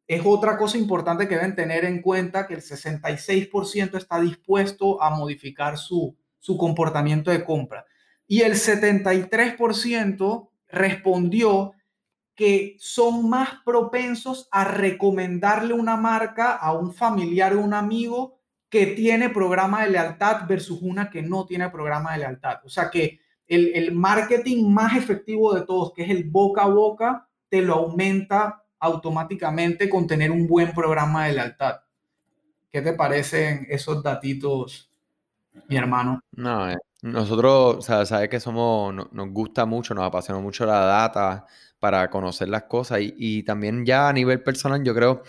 es 0.07 0.23
otra 0.25 0.57
cosa 0.57 0.75
importante 0.75 1.27
que 1.27 1.35
deben 1.35 1.55
tener 1.55 1.85
en 1.85 2.01
cuenta 2.01 2.47
que 2.47 2.55
el 2.55 2.61
66% 2.61 3.95
está 3.95 4.19
dispuesto 4.19 4.99
a 4.99 5.11
modificar 5.11 5.77
su, 5.77 6.17
su 6.39 6.57
comportamiento 6.57 7.29
de 7.29 7.45
compra. 7.45 7.85
Y 8.25 8.41
el 8.41 8.53
73% 8.53 10.49
respondió 10.67 11.73
que 12.33 12.75
son 12.79 13.29
más 13.29 13.49
propensos 13.63 14.47
a 14.49 14.63
recomendarle 14.63 15.75
una 15.75 15.95
marca 15.95 16.53
a 16.53 16.73
un 16.73 16.91
familiar 16.91 17.53
o 17.53 17.61
un 17.61 17.75
amigo 17.75 18.39
que 18.67 18.87
tiene 18.87 19.29
programa 19.29 19.83
de 19.83 19.91
lealtad 19.91 20.47
versus 20.47 20.81
una 20.81 21.11
que 21.11 21.21
no 21.21 21.45
tiene 21.45 21.69
programa 21.69 22.13
de 22.13 22.19
lealtad. 22.19 22.61
O 22.65 22.69
sea 22.69 22.89
que 22.89 23.19
el, 23.49 23.73
el 23.75 23.91
marketing 23.91 24.71
más 24.71 24.95
efectivo 24.95 25.53
de 25.53 25.61
todos, 25.65 25.91
que 25.93 26.03
es 26.03 26.09
el 26.09 26.23
boca 26.23 26.63
a 26.63 26.67
boca, 26.67 27.27
te 27.49 27.61
lo 27.61 27.73
aumenta 27.73 28.63
automáticamente 28.79 29.89
con 29.89 30.07
tener 30.07 30.31
un 30.31 30.47
buen 30.47 30.73
programa 30.73 31.25
de 31.25 31.33
lealtad. 31.33 31.81
¿Qué 32.71 32.81
te 32.81 32.93
parecen 32.93 33.65
esos 33.69 34.01
datitos, 34.03 34.89
mi 35.67 35.75
hermano? 35.75 36.21
No, 36.31 36.69
eh, 36.69 36.77
nosotros, 37.01 37.77
o 37.77 37.81
sea, 37.81 38.05
sabes 38.05 38.29
que 38.29 38.39
somos, 38.39 38.93
nos 39.11 39.29
gusta 39.31 39.65
mucho, 39.65 39.93
nos 39.93 40.05
apasiona 40.05 40.39
mucho 40.39 40.65
la 40.65 40.85
data 40.85 41.45
para 41.79 42.09
conocer 42.09 42.49
las 42.49 42.63
cosas 42.63 43.01
y, 43.01 43.13
y 43.17 43.43
también 43.43 43.85
ya 43.85 44.09
a 44.09 44.13
nivel 44.13 44.43
personal, 44.43 44.83
yo 44.83 44.93
creo, 44.93 45.23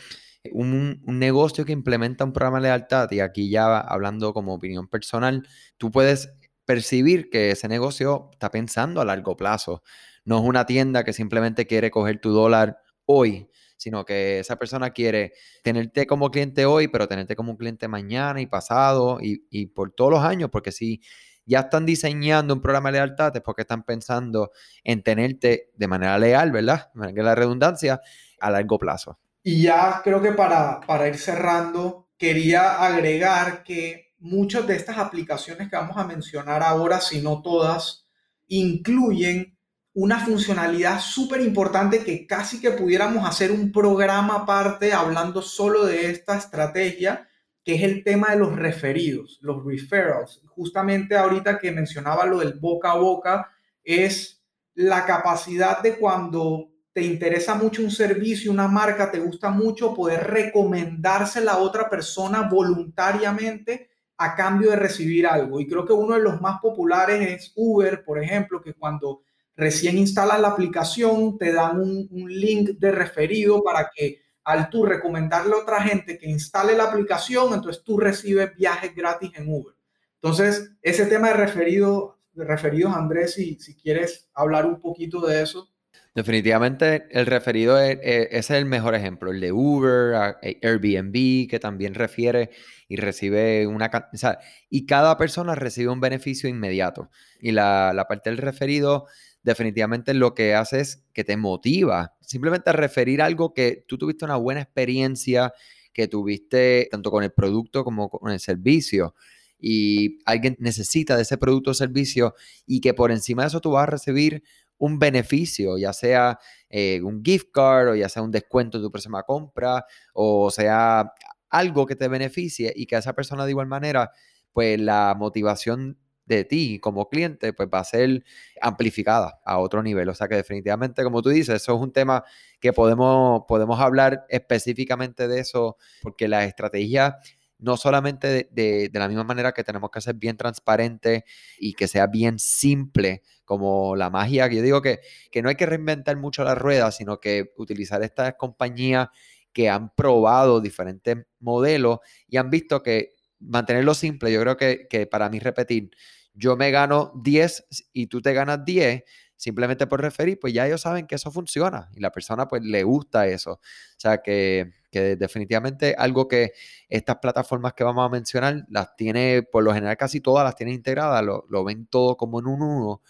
un, 0.53 1.03
un, 1.07 1.19
negocio 1.19 1.65
que 1.65 1.73
implementa 1.73 2.25
un 2.25 2.33
programa 2.33 2.59
de 2.59 2.63
lealtad, 2.65 3.11
y 3.11 3.21
aquí 3.21 3.51
ya 3.51 3.79
hablando 3.79 4.33
como 4.33 4.55
opinión 4.55 4.89
personal, 4.89 5.47
tú 5.77 5.91
puedes 5.91 6.33
percibir 6.71 7.31
que 7.31 7.51
ese 7.51 7.67
negocio 7.67 8.29
está 8.31 8.49
pensando 8.53 9.01
a 9.01 9.05
largo 9.05 9.37
plazo. 9.37 9.83
No 10.25 10.39
es 10.39 10.45
una 10.45 10.67
tienda 10.67 11.03
que 11.03 11.13
simplemente 11.13 11.67
quiere 11.67 11.91
coger 11.91 12.21
tu 12.21 12.31
dólar 12.31 12.79
hoy, 13.07 13.49
sino 13.77 14.05
que 14.05 14.39
esa 14.39 14.55
persona 14.55 14.91
quiere 14.91 15.33
tenerte 15.65 16.07
como 16.07 16.31
cliente 16.31 16.67
hoy, 16.67 16.87
pero 16.87 17.09
tenerte 17.09 17.35
como 17.35 17.51
un 17.51 17.57
cliente 17.57 17.89
mañana 17.89 18.41
y 18.41 18.47
pasado 18.47 19.19
y, 19.21 19.49
y 19.51 19.67
por 19.67 19.91
todos 19.91 20.13
los 20.13 20.23
años, 20.23 20.49
porque 20.53 20.71
si 20.71 21.03
ya 21.45 21.59
están 21.59 21.87
diseñando 21.87 22.55
un 22.55 22.63
programa 22.63 22.93
de 22.93 22.99
lealtad 22.99 23.35
es 23.35 23.43
porque 23.43 23.63
están 23.63 23.83
pensando 23.83 24.53
en 24.85 25.03
tenerte 25.03 25.73
de 25.75 25.89
manera 25.89 26.17
leal, 26.21 26.53
¿verdad? 26.53 26.93
Que 27.13 27.23
la 27.25 27.35
redundancia 27.35 28.01
a 28.39 28.51
largo 28.53 28.79
plazo. 28.79 29.19
Y 29.43 29.63
ya 29.63 30.03
creo 30.05 30.23
que 30.23 30.31
para, 30.31 30.79
para 30.87 31.09
ir 31.09 31.19
cerrando, 31.19 32.11
quería 32.17 32.81
agregar 32.87 33.65
que 33.65 34.10
muchas 34.21 34.67
de 34.67 34.77
estas 34.77 34.99
aplicaciones 34.99 35.69
que 35.69 35.77
vamos 35.77 35.97
a 35.97 36.05
mencionar 36.05 36.63
ahora, 36.63 37.01
si 37.01 37.21
no 37.21 37.43
todas, 37.43 38.07
incluyen 38.47 39.57
una 39.93 40.21
funcionalidad 40.25 41.01
súper 41.01 41.41
importante 41.41 42.05
que 42.05 42.27
casi 42.27 42.61
que 42.61 42.71
pudiéramos 42.71 43.29
hacer 43.29 43.51
un 43.51 43.73
programa 43.73 44.37
aparte 44.37 44.93
hablando 44.93 45.43
solo 45.43 45.85
de 45.85 46.11
esta 46.11 46.37
estrategia, 46.37 47.29
que 47.65 47.75
es 47.75 47.83
el 47.83 48.05
tema 48.05 48.31
de 48.31 48.37
los 48.37 48.55
referidos, 48.55 49.39
los 49.41 49.65
referrals. 49.65 50.43
Justamente 50.47 51.17
ahorita 51.17 51.59
que 51.59 51.73
mencionaba 51.73 52.25
lo 52.27 52.39
del 52.39 52.55
boca 52.55 52.93
a 52.93 52.97
boca, 52.97 53.51
es 53.83 54.43
la 54.75 55.05
capacidad 55.05 55.83
de 55.83 55.97
cuando 55.97 56.71
te 56.93 57.03
interesa 57.03 57.55
mucho 57.55 57.83
un 57.83 57.91
servicio, 57.91 58.51
una 58.51 58.69
marca, 58.69 59.11
te 59.11 59.21
gusta 59.21 59.51
mucho, 59.51 59.95
poder 59.95 60.27
recomendársela 60.29 61.53
a 61.53 61.59
otra 61.59 61.89
persona 61.89 62.43
voluntariamente 62.43 63.91
a 64.23 64.35
cambio 64.35 64.69
de 64.69 64.77
recibir 64.77 65.27
algo. 65.27 65.61
Y 65.61 65.67
creo 65.67 65.87
que 65.87 65.95
uno 65.95 66.15
de 66.15 66.21
los 66.21 66.43
más 66.43 66.61
populares 66.61 67.27
es 67.27 67.53
Uber, 67.57 68.05
por 68.05 68.23
ejemplo, 68.23 68.61
que 68.61 68.75
cuando 68.75 69.23
recién 69.57 69.97
instalas 69.97 70.39
la 70.39 70.49
aplicación 70.49 71.39
te 71.39 71.55
dan 71.55 71.81
un, 71.81 72.07
un 72.11 72.31
link 72.31 72.73
de 72.79 72.93
referido 72.93 73.63
para 73.65 73.91
que 73.95 74.21
al 74.45 74.69
tú 74.69 74.85
recomendarle 74.85 75.55
a 75.55 75.63
otra 75.63 75.83
gente 75.83 76.19
que 76.19 76.29
instale 76.29 76.77
la 76.77 76.85
aplicación, 76.85 77.55
entonces 77.55 77.83
tú 77.83 77.99
recibes 77.99 78.55
viajes 78.55 78.95
gratis 78.95 79.31
en 79.37 79.51
Uber. 79.51 79.75
Entonces, 80.17 80.71
ese 80.83 81.07
tema 81.07 81.29
de, 81.29 81.35
referido, 81.35 82.19
referidos, 82.35 82.95
Andrés, 82.95 83.33
si, 83.33 83.59
si 83.59 83.75
quieres 83.75 84.29
hablar 84.35 84.67
un 84.67 84.83
poquito 84.83 85.27
de 85.27 85.41
eso. 85.41 85.70
Definitivamente 86.15 87.07
el 87.11 87.27
referido 87.27 87.79
es, 87.79 87.99
es, 88.03 88.51
el 88.51 88.67
mejor 88.67 88.97
ejemplo, 88.97 89.31
el 89.31 89.41
de 89.41 89.53
Uber, 89.53 90.37
Airbnb, 90.63 91.49
que 91.49 91.61
también 91.61 91.95
refiere 91.95 92.51
y 92.89 92.97
recibe 92.97 93.67
una... 93.69 93.91
O 94.13 94.17
sea, 94.17 94.41
y 94.69 94.87
cada 94.87 95.17
persona 95.17 95.55
recibe 95.55 95.93
un 95.93 96.01
beneficio 96.01 96.49
inmediato. 96.49 97.11
Y 97.41 97.53
la, 97.53 97.93
la 97.95 98.09
parte 98.09 98.31
del 98.31 98.39
referido 98.39 99.07
definitivamente 99.43 100.13
lo 100.15 100.35
que 100.35 100.55
hace 100.55 100.81
es 100.81 101.05
que 101.13 101.25
te 101.25 101.37
motiva. 101.37 102.17
Simplemente 102.21 102.71
a 102.71 102.75
referir 102.75 103.23
algo 103.23 103.55
que 103.55 103.85
tú 103.87 103.97
tuviste 103.97 104.25
una 104.25 104.37
buena 104.37 104.63
experiencia, 104.63 105.53
que 105.93 106.09
tuviste 106.09 106.89
tanto 106.91 107.11
con 107.11 107.25
el 107.25 107.33
producto 107.33 107.85
como 107.85 108.11
con 108.11 108.33
el 108.33 108.41
servicio 108.41 109.15
y 109.61 110.19
alguien 110.25 110.57
necesita 110.59 111.17
de 111.17 111.23
ese 111.23 111.37
producto 111.37 111.73
o 111.73 111.75
servicio 111.75 112.35
y 112.67 112.81
que 112.81 112.95
por 112.95 113.11
encima 113.11 113.43
de 113.43 113.49
eso 113.49 113.61
tú 113.61 113.73
vas 113.73 113.85
a 113.85 113.91
recibir 113.91 114.43
un 114.81 114.99
beneficio, 114.99 115.79
ya 115.79 115.93
sea 115.93 116.39
eh, 116.69 117.01
un 117.03 117.23
gift 117.25 117.49
card 117.53 117.91
o 117.91 117.95
ya 117.95 118.09
sea 118.09 118.23
un 118.23 118.31
descuento 118.31 118.79
de 118.79 118.85
tu 118.85 118.91
próxima 118.91 119.23
compra 119.23 119.85
o 120.13 120.51
sea 120.51 121.13
algo 121.51 121.87
que 121.87 121.97
te 121.97 122.09
beneficie 122.09 122.73
y 122.75 122.87
que 122.87 122.97
a 122.97 123.01
esa 123.01 123.13
persona 123.13 123.45
de 123.45 123.51
igual 123.51 123.67
manera, 123.67 124.13
pues 124.53 124.81
la 124.81 125.15
motivación 125.19 125.99
de 126.25 126.45
ti 126.45 126.79
como 126.79 127.09
cliente, 127.09 127.53
pues 127.53 127.69
va 127.73 127.81
a 127.81 127.85
ser 127.85 128.25
amplificada 128.63 129.41
a 129.45 129.59
otro 129.59 129.83
nivel. 129.83 130.09
O 130.09 130.15
sea 130.15 130.29
que 130.29 130.37
definitivamente, 130.37 131.03
como 131.03 131.23
tú 131.23 131.31
dices, 131.31 131.57
eso 131.57 131.75
es 131.75 131.81
un 131.81 131.93
tema 131.93 132.25
que 132.61 132.73
podemos, 132.73 133.43
podemos 133.49 133.81
hablar 133.81 134.27
específicamente 134.29 135.27
de 135.27 135.41
eso, 135.41 135.77
porque 136.03 136.29
la 136.29 136.45
estrategia 136.45 137.19
no 137.59 137.77
solamente 137.77 138.49
de, 138.53 138.89
de, 138.89 138.99
la 138.99 139.09
misma 139.09 139.25
manera 139.25 139.53
que 139.53 139.65
tenemos 139.65 139.91
que 139.91 140.01
ser 140.01 140.15
bien 140.15 140.37
transparente 140.37 141.25
y 141.59 141.75
que 141.75 141.89
sea 141.89 142.07
bien 142.07 142.39
simple 142.39 143.23
como 143.51 143.97
la 143.97 144.11
magia, 144.11 144.49
que 144.49 144.55
yo 144.55 144.63
digo 144.63 144.81
que, 144.81 145.01
que 145.33 145.43
no 145.43 145.49
hay 145.49 145.57
que 145.57 145.67
reinventar 145.67 146.17
mucho 146.17 146.45
la 146.45 146.55
rueda, 146.55 146.93
sino 146.93 147.19
que 147.19 147.53
utilizar 147.57 148.01
estas 148.01 148.35
compañías 148.35 149.09
que 149.53 149.69
han 149.69 149.93
probado 149.93 150.61
diferentes 150.61 151.17
modelos 151.41 151.99
y 152.29 152.37
han 152.37 152.49
visto 152.49 152.81
que 152.81 153.15
mantenerlo 153.41 153.95
simple, 153.95 154.31
yo 154.31 154.41
creo 154.41 154.57
que, 154.57 154.87
que 154.89 155.09
para 155.09 155.29
mí 155.29 155.41
repetir, 155.41 155.91
yo 156.33 156.57
me 156.57 156.71
gano 156.71 157.11
10 157.25 157.89
y 157.93 158.07
tú 158.07 158.23
te 158.23 158.35
ganas 158.35 158.65
10, 158.65 159.03
simplemente 159.35 159.89
por 159.89 160.01
referir, 160.01 160.39
pues 160.39 160.53
ya 160.53 160.69
ellos 160.69 160.83
saben 160.83 161.09
que 161.09 161.17
eso 161.17 161.33
funciona 161.33 161.91
y 161.97 161.99
la 161.99 162.13
persona 162.13 162.47
pues 162.47 162.63
le 162.63 162.85
gusta 162.85 163.27
eso. 163.27 163.55
O 163.55 163.61
sea 163.97 164.19
que, 164.19 164.71
que 164.93 165.17
definitivamente 165.17 165.97
algo 165.99 166.29
que 166.29 166.53
estas 166.89 167.17
plataformas 167.17 167.73
que 167.73 167.83
vamos 167.83 168.07
a 168.07 168.11
mencionar 168.11 168.65
las 168.69 168.95
tiene, 168.95 169.43
por 169.43 169.65
lo 169.65 169.75
general 169.75 169.97
casi 169.97 170.21
todas 170.21 170.45
las 170.45 170.55
tienen 170.55 170.77
integradas, 170.77 171.25
lo, 171.25 171.47
lo 171.49 171.65
ven 171.65 171.87
todo 171.87 172.17
como 172.17 172.39
en 172.39 172.47
un 172.47 172.63
uno, 172.63 173.03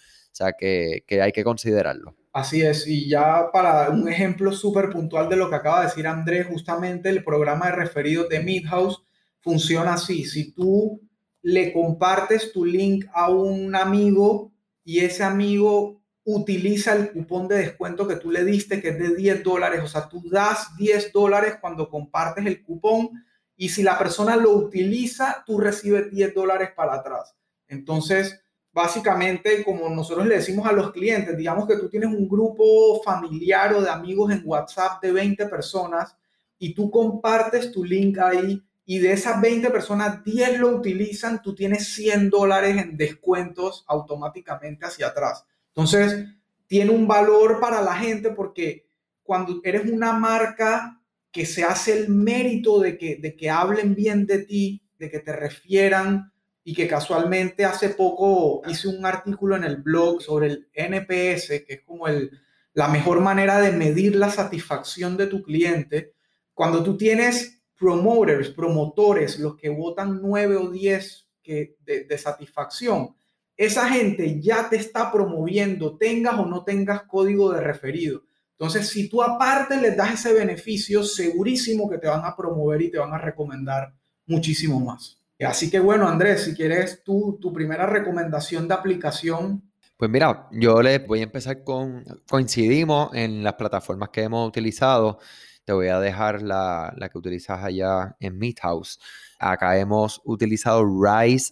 que 0.59 1.03
hay 1.23 1.33
que 1.33 1.45
considerarlo. 1.45 2.15
Así 2.33 2.63
es, 2.63 2.87
y 2.87 3.09
ya 3.09 3.51
para 3.53 3.91
un 3.91 4.09
ejemplo 4.09 4.53
súper 4.53 4.91
puntual 4.91 5.29
de 5.29 5.37
lo 5.37 5.51
que 5.51 5.57
acaba 5.57 5.81
de 5.81 5.87
decir 5.87 6.07
Andrés, 6.07 6.47
justamente 6.47 7.09
el 7.09 7.25
programa 7.25 7.67
de 7.67 7.73
referidos 7.73 8.29
de 8.29 8.41
Midhouse 8.41 9.03
funciona 9.41 9.95
así. 9.95 10.25
Si 10.25 10.53
tú 10.53 11.01
le 11.43 11.73
compartes 11.73 12.53
tu 12.53 12.65
link 12.65 13.07
a 13.13 13.31
un 13.31 13.75
amigo 13.75 14.53
y 14.85 15.01
ese 15.01 15.25
amigo 15.25 16.01
utiliza 16.23 16.95
el 16.95 17.11
cupón 17.13 17.49
de 17.49 17.57
descuento 17.57 18.07
que 18.07 18.17
tú 18.17 18.31
le 18.31 18.45
diste, 18.45 18.81
que 18.81 18.91
es 18.91 18.99
de 18.99 19.17
10 19.17 19.43
dólares. 19.43 19.81
O 19.83 19.89
sea, 19.89 20.09
tú 20.09 20.23
das 20.31 20.77
10 20.77 21.13
dólares 21.13 21.57
cuando 21.61 21.89
compartes 21.89 22.47
el 22.47 22.63
cupón 22.63 23.11
y 23.57 23.71
si 23.71 23.83
la 23.83 23.99
persona 23.99 24.37
lo 24.37 24.53
utiliza, 24.53 25.43
tú 25.47 25.59
recibes 25.59 26.11
10 26.11 26.35
dólares 26.35 26.71
para 26.77 26.95
atrás. 26.95 27.35
Entonces, 27.67 28.41
básicamente, 28.73 29.65
como 29.65 29.89
nosotros 29.89 30.27
le 30.27 30.37
decimos 30.37 30.67
a 30.67 30.73
los 30.73 30.93
clientes, 30.93 31.37
digamos 31.37 31.67
que 31.67 31.77
tú 31.77 31.89
tienes 31.89 32.11
un 32.11 32.29
grupo 32.29 33.03
familiar 33.03 33.75
o 33.75 33.83
de 33.83 33.91
amigos 33.91 34.33
en 34.33 34.43
WhatsApp 34.45 35.03
de 35.03 35.13
20 35.13 35.47
personas 35.47 36.17
y 36.59 36.75
tú 36.75 36.91
compartes 36.91 37.73
tu 37.73 37.85
link 37.85 38.19
ahí 38.19 38.63
y 38.87 38.99
de 38.99 39.13
esas 39.13 39.41
20 39.41 39.71
personas, 39.71 40.25
10 40.25 40.59
lo 40.59 40.69
utilizan, 40.69 41.43
tú 41.43 41.55
tienes 41.55 41.95
100 41.95 42.29
dólares 42.29 42.77
en 42.77 42.97
descuentos 42.97 43.85
automáticamente 43.87 44.85
hacia 44.85 45.09
atrás. 45.09 45.45
Entonces, 45.69 46.27
tiene 46.67 46.91
un 46.91 47.07
valor 47.07 47.61
para 47.61 47.83
la 47.83 47.95
gente 47.95 48.31
porque 48.31 48.87
cuando 49.23 49.61
eres 49.63 49.89
una 49.91 50.13
marca 50.13 51.01
que 51.31 51.47
se 51.47 51.63
hace 51.63 51.97
el 51.97 52.09
mérito 52.09 52.81
de 52.81 52.99
que, 52.99 53.17
de 53.17 53.37
que 53.37 53.49
hablen 53.49 53.95
bien 53.95 54.27
de 54.27 54.41
ti, 54.41 54.83
de 54.99 55.09
que 55.09 55.21
te 55.21 55.33
refieran 55.33 56.33
y 56.63 56.75
que 56.75 56.87
casualmente 56.87 57.65
hace 57.65 57.91
poco 57.91 58.63
hice 58.69 58.89
un 58.89 59.05
artículo 59.05 59.57
en 59.57 59.65
el 59.65 59.79
blog 59.79 60.23
sobre 60.23 60.49
el 60.49 60.69
NPS, 60.75 61.65
que 61.67 61.75
es 61.75 61.81
como 61.83 62.07
el, 62.07 62.31
la 62.75 62.89
mejor 62.89 63.21
manera 63.21 63.61
de 63.61 63.73
medir 63.73 64.17
la 64.17 64.31
satisfacción 64.31 65.17
de 65.17 65.27
tu 65.27 65.43
cliente. 65.43 66.15
Cuando 66.55 66.83
tú 66.83 66.97
tienes 66.97 67.63
promoters, 67.79 68.51
promotores, 68.51 69.39
los 69.39 69.57
que 69.57 69.71
votan 69.71 70.21
9 70.23 70.57
o 70.57 70.71
10 70.71 71.29
que, 71.43 71.77
de, 71.81 72.05
de 72.05 72.19
satisfacción, 72.19 73.17
esa 73.57 73.89
gente 73.89 74.41
ya 74.41 74.69
te 74.69 74.77
está 74.77 75.11
promoviendo, 75.13 75.97
tengas 75.97 76.39
o 76.39 76.47
no 76.47 76.65
tengas 76.65 77.03
código 77.03 77.53
de 77.53 77.61
referido. 77.61 78.23
Entonces, 78.53 78.89
si 78.89 79.09
tú 79.09 79.23
aparte 79.23 79.81
les 79.81 79.97
das 79.97 80.15
ese 80.15 80.35
beneficio, 80.35 81.03
segurísimo 81.03 81.89
que 81.89 81.97
te 81.99 82.09
van 82.09 82.25
a 82.25 82.37
promover 82.37 82.83
y 82.83 82.91
te 82.91 82.99
van 82.99 83.13
a 83.15 83.19
recomendar 83.19 83.95
muchísimo 84.27 84.79
más. 84.81 85.20
Así 85.47 85.71
que 85.71 85.81
bueno, 85.81 86.09
Andrés, 86.09 86.45
si 86.45 86.55
quieres 86.55 87.03
tú, 87.03 87.39
tu 87.41 87.53
primera 87.53 87.87
recomendación 87.87 88.69
de 88.69 88.75
aplicación. 88.75 89.63
Pues 89.97 90.11
mira, 90.11 90.49
yo 90.53 90.83
les 90.83 91.07
voy 91.07 91.21
a 91.21 91.25
empezar 91.25 91.65
con, 91.65 92.05
coincidimos 92.29 93.11
en 93.15 93.43
las 93.43 93.55
plataformas 93.55 94.11
que 94.11 94.23
hemos 94.23 94.47
utilizado. 94.49 95.19
Te 95.65 95.73
voy 95.73 95.89
a 95.89 96.01
dejar 96.01 96.43
la, 96.43 96.93
la 96.97 97.09
que 97.09 97.19
utilizas 97.19 97.63
allá 97.63 98.17
en 98.21 98.39
Meethouse. 98.39 98.99
Acá 99.39 99.79
hemos 99.79 100.21
utilizado 100.25 100.85
rise.ai, 100.85 101.43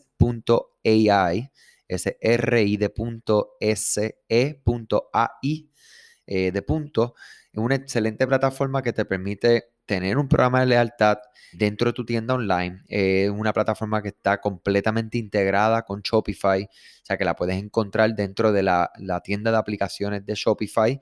ese 1.87 2.19
R-I 2.21 2.77
de 2.77 2.91
punto 2.91 3.57
S-E.ai 3.61 4.61
eh, 6.27 6.53
de 6.53 6.63
punto. 6.63 7.15
Es 7.51 7.59
una 7.59 7.77
excelente 7.77 8.27
plataforma 8.27 8.83
que 8.83 8.93
te 8.93 9.07
permite 9.07 9.73
tener 9.89 10.19
un 10.19 10.29
programa 10.29 10.61
de 10.61 10.67
lealtad 10.67 11.17
dentro 11.53 11.89
de 11.89 11.95
tu 11.95 12.05
tienda 12.05 12.35
online. 12.35 12.83
Es 12.89 13.31
una 13.31 13.55
plataforma 13.55 14.03
que 14.03 14.09
está 14.09 14.39
completamente 14.39 15.17
integrada 15.17 15.83
con 15.83 16.03
Shopify, 16.03 16.63
o 16.63 16.69
sea 17.03 17.17
que 17.17 17.25
la 17.25 17.35
puedes 17.35 17.57
encontrar 17.57 18.15
dentro 18.15 18.53
de 18.53 18.63
la, 18.63 18.93
tienda 19.25 19.51
de 19.51 19.57
aplicaciones 19.57 20.25
de 20.27 20.35
Shopify. 20.35 21.01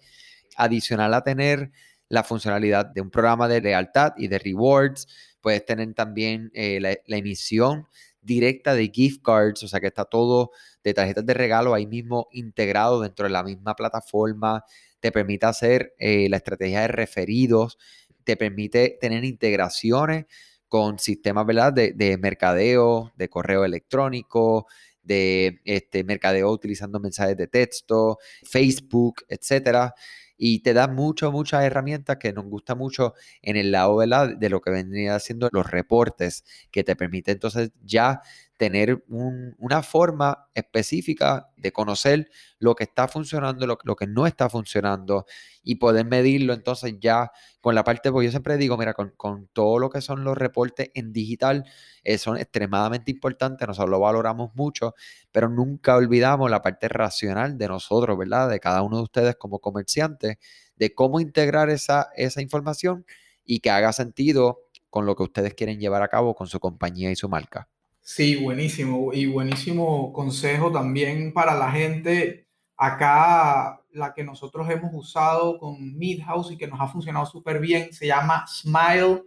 Adicional 0.57 1.13
a 1.15 1.23
tener 1.23 1.73
la 2.09 2.23
funcionalidad 2.23 2.87
de 2.87 3.01
un 3.01 3.11
programa 3.11 3.49
de 3.49 3.61
lealtad 3.61 4.15
y 4.17 4.29
de 4.29 4.39
rewards, 4.39 5.09
puedes 5.41 5.65
tener 5.65 5.93
también 5.95 6.53
eh, 6.55 6.79
la, 6.81 6.97
la 7.07 7.17
emisión 7.17 7.89
directa 8.23 8.75
de 8.75 8.89
gift 8.95 9.23
cards, 9.25 9.65
o 9.65 9.69
sea 9.69 9.81
que 9.81 9.89
está 9.89 10.05
todo 10.05 10.53
de 10.85 10.95
tarjetas 10.95 11.27
de 11.27 11.35
regalo 11.35 11.75
ahí 11.75 11.87
mismo 11.87 12.29
integrado 12.31 13.01
dentro 13.01 13.25
de 13.25 13.31
la 13.31 13.43
misma 13.43 13.75
plataforma 13.75 14.65
te 15.01 15.13
permite 15.13 15.47
hacer 15.47 15.95
eh, 15.99 16.29
la 16.29 16.39
estrategia 16.39 16.81
de 16.83 16.89
referidos, 16.89 17.79
te 18.27 18.37
permite 18.37 18.99
tener 19.01 19.25
integraciones 19.25 20.27
con 20.69 20.99
sistemas 20.99 21.47
¿verdad? 21.47 21.73
De, 21.73 22.19
mercadeo, 22.21 23.13
de 23.17 23.31
correo 23.31 23.65
electrónico, 23.65 24.67
de 25.03 25.61
este, 25.65 26.03
mercadeo 26.03 26.51
utilizando 26.51 26.99
mensajes 26.99 27.37
de 27.37 27.47
texto, 27.47 28.19
Facebook, 28.43 29.23
etcétera. 29.29 29.95
Y 30.37 30.61
te 30.61 30.75
da 30.75 30.89
muchas, 30.89 31.31
muchas 31.31 31.65
herramientas 31.65 32.19
que 32.19 32.33
nos 32.33 32.45
gusta 32.45 32.75
mucho 32.75 33.15
en 33.41 33.57
el 33.57 33.71
lado 33.71 34.01
de 34.01 34.51
lo 34.51 34.61
que 34.61 34.71
vendría 34.71 35.15
haciendo 35.15 35.49
los 35.53 35.71
reportes, 35.71 36.45
que 36.71 36.85
te 36.85 36.97
permite 36.97 37.31
entonces 37.31 37.71
ya 37.83 38.21
tener 38.57 39.05
una 39.09 39.83
forma 39.83 40.49
específica 40.55 41.51
de 41.57 41.73
conocer 41.73 42.31
lo 42.59 42.75
que 42.75 42.85
está 42.85 43.07
funcionando, 43.07 43.67
lo, 43.67 43.79
lo, 43.85 43.97
que 43.97 44.07
no 44.07 44.27
está 44.27 44.49
funcionando 44.49 45.27
y 45.63 45.75
poder 45.75 46.07
medirlo 46.07 46.55
entonces 46.55 46.95
ya 46.99 47.31
con 47.61 47.75
la 47.75 47.85
parte, 47.85 48.11
porque 48.11 48.27
yo 48.27 48.31
siempre 48.31 48.57
digo, 48.57 48.77
mira, 48.79 48.95
con, 48.95 49.49
todo 49.53 49.79
lo 49.79 49.91
que 49.91 50.01
son 50.01 50.25
los 50.25 50.39
reportes 50.39 50.91
en 50.95 51.13
digital, 51.13 51.65
eh, 52.03 52.17
son 52.17 52.39
extremadamente 52.39 53.11
importantes, 53.11 53.67
nosotros 53.69 53.91
lo 53.91 54.01
valoramos 54.01 54.55
mucho, 54.55 54.95
pero 55.33 55.49
nunca 55.49 55.97
olvidamos 55.97 56.51
la 56.51 56.63
parte 56.63 56.89
racional 56.89 57.59
de 57.59 57.69
nosotros, 57.69 58.17
¿verdad? 58.17 58.49
De 58.49 58.61
cada 58.61 58.83
uno 58.83 58.99
de 58.99 59.03
ustedes 59.03 59.37
como 59.37 59.59
comerciantes, 59.59 60.37
de 60.77 60.95
cómo 60.95 61.21
integrar 61.21 61.69
esa, 61.69 62.09
esa 62.17 62.41
información 62.41 63.05
y 63.45 63.61
que 63.61 63.71
haga 63.71 63.93
sentido 63.93 64.61
con 64.89 65.05
lo 65.05 65.15
que 65.15 65.25
ustedes 65.25 65.55
quieren 65.55 65.79
llevar 65.79 66.03
a 66.03 66.09
cabo 66.09 66.35
con 66.35 66.47
su 66.47 66.59
compañía 66.59 67.11
y 67.11 67.17
su 67.17 67.29
marca. 67.29 67.69
Sí, 68.09 68.37
buenísimo. 68.37 69.13
Y 69.13 69.27
buenísimo 69.27 70.13
consejo 70.13 70.71
también 70.71 71.33
para 71.33 71.57
la 71.57 71.73
gente. 71.73 72.47
Acá 72.77 73.83
la 73.91 74.15
que 74.15 74.23
nosotros 74.23 74.71
hemos 74.71 74.93
usado 74.95 75.59
con 75.59 75.97
Midhouse 75.99 76.53
y 76.53 76.57
que 76.57 76.69
nos 76.69 76.81
ha 76.81 76.87
funcionado 76.87 77.27
súper 77.27 77.59
bien 77.59 77.93
se 77.93 78.07
llama 78.07 78.47
smile.io, 78.47 79.25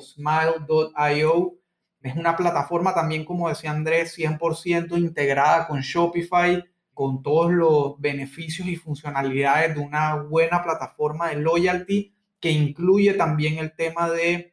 smile.io. 0.00 1.54
Es 2.02 2.16
una 2.16 2.36
plataforma 2.36 2.94
también, 2.94 3.24
como 3.24 3.48
decía 3.48 3.70
Andrés, 3.70 4.18
100% 4.18 4.98
integrada 4.98 5.68
con 5.68 5.82
Shopify, 5.82 6.64
con 6.94 7.22
todos 7.22 7.52
los 7.52 8.00
beneficios 8.00 8.66
y 8.66 8.74
funcionalidades 8.74 9.76
de 9.76 9.80
una 9.80 10.16
buena 10.16 10.64
plataforma 10.64 11.28
de 11.28 11.36
loyalty 11.36 12.12
que 12.40 12.50
incluye 12.50 13.14
también 13.14 13.58
el 13.58 13.76
tema 13.76 14.10
de 14.10 14.52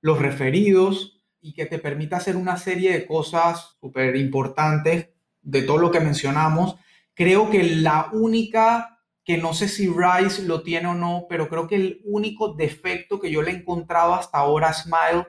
los 0.00 0.18
referidos, 0.18 1.17
y 1.40 1.54
que 1.54 1.66
te 1.66 1.78
permita 1.78 2.16
hacer 2.16 2.36
una 2.36 2.56
serie 2.56 2.92
de 2.92 3.06
cosas 3.06 3.76
súper 3.80 4.16
importantes 4.16 5.10
de 5.42 5.62
todo 5.62 5.78
lo 5.78 5.90
que 5.90 6.00
mencionamos. 6.00 6.76
Creo 7.14 7.50
que 7.50 7.62
la 7.62 8.10
única, 8.12 9.00
que 9.24 9.38
no 9.38 9.54
sé 9.54 9.68
si 9.68 9.88
Rice 9.88 10.42
lo 10.42 10.62
tiene 10.62 10.88
o 10.88 10.94
no, 10.94 11.26
pero 11.28 11.48
creo 11.48 11.66
que 11.66 11.76
el 11.76 12.00
único 12.04 12.54
defecto 12.54 13.20
que 13.20 13.30
yo 13.30 13.42
le 13.42 13.52
he 13.52 13.54
encontrado 13.56 14.14
hasta 14.14 14.38
ahora 14.38 14.68
a 14.68 14.74
Smile 14.74 15.26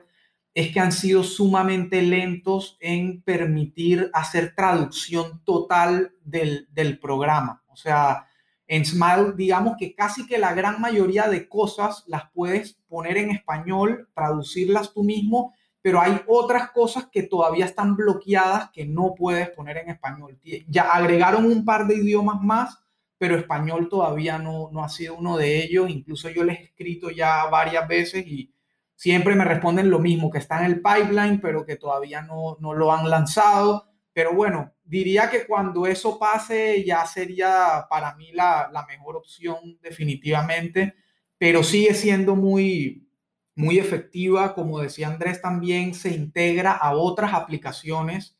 es 0.52 0.72
que 0.72 0.80
han 0.80 0.92
sido 0.92 1.22
sumamente 1.22 2.02
lentos 2.02 2.76
en 2.80 3.22
permitir 3.22 4.10
hacer 4.12 4.54
traducción 4.54 5.42
total 5.44 6.12
del, 6.24 6.68
del 6.72 6.98
programa. 6.98 7.62
O 7.68 7.76
sea, 7.76 8.26
en 8.66 8.84
Smile, 8.84 9.32
digamos 9.36 9.74
que 9.78 9.94
casi 9.94 10.26
que 10.26 10.38
la 10.38 10.54
gran 10.54 10.80
mayoría 10.80 11.28
de 11.28 11.48
cosas 11.48 12.04
las 12.06 12.30
puedes 12.32 12.74
poner 12.88 13.16
en 13.16 13.30
español, 13.30 14.08
traducirlas 14.14 14.92
tú 14.92 15.04
mismo 15.04 15.54
pero 15.82 16.00
hay 16.00 16.20
otras 16.26 16.70
cosas 16.70 17.06
que 17.10 17.22
todavía 17.22 17.64
están 17.64 17.96
bloqueadas 17.96 18.70
que 18.70 18.84
no 18.84 19.14
puedes 19.16 19.48
poner 19.50 19.78
en 19.78 19.90
español. 19.90 20.38
Ya 20.68 20.90
agregaron 20.90 21.46
un 21.46 21.64
par 21.64 21.86
de 21.86 21.96
idiomas 21.96 22.40
más, 22.42 22.78
pero 23.16 23.36
español 23.36 23.88
todavía 23.88 24.38
no, 24.38 24.70
no 24.72 24.84
ha 24.84 24.88
sido 24.88 25.14
uno 25.14 25.36
de 25.36 25.62
ellos. 25.62 25.88
Incluso 25.88 26.28
yo 26.28 26.44
les 26.44 26.58
he 26.58 26.64
escrito 26.64 27.10
ya 27.10 27.46
varias 27.46 27.88
veces 27.88 28.26
y 28.26 28.52
siempre 28.94 29.34
me 29.34 29.44
responden 29.44 29.88
lo 29.88 29.98
mismo, 29.98 30.30
que 30.30 30.38
está 30.38 30.58
en 30.58 30.66
el 30.66 30.82
pipeline, 30.82 31.40
pero 31.40 31.64
que 31.64 31.76
todavía 31.76 32.20
no, 32.20 32.58
no 32.60 32.74
lo 32.74 32.92
han 32.92 33.08
lanzado. 33.08 33.86
Pero 34.12 34.34
bueno, 34.34 34.74
diría 34.84 35.30
que 35.30 35.46
cuando 35.46 35.86
eso 35.86 36.18
pase 36.18 36.84
ya 36.84 37.06
sería 37.06 37.86
para 37.88 38.14
mí 38.16 38.32
la, 38.32 38.68
la 38.70 38.84
mejor 38.84 39.16
opción 39.16 39.78
definitivamente, 39.80 40.94
pero 41.38 41.62
sigue 41.62 41.94
siendo 41.94 42.36
muy, 42.36 43.09
muy 43.54 43.78
efectiva, 43.78 44.54
como 44.54 44.80
decía 44.80 45.08
Andrés 45.08 45.40
también, 45.40 45.94
se 45.94 46.14
integra 46.14 46.72
a 46.72 46.94
otras 46.94 47.34
aplicaciones, 47.34 48.36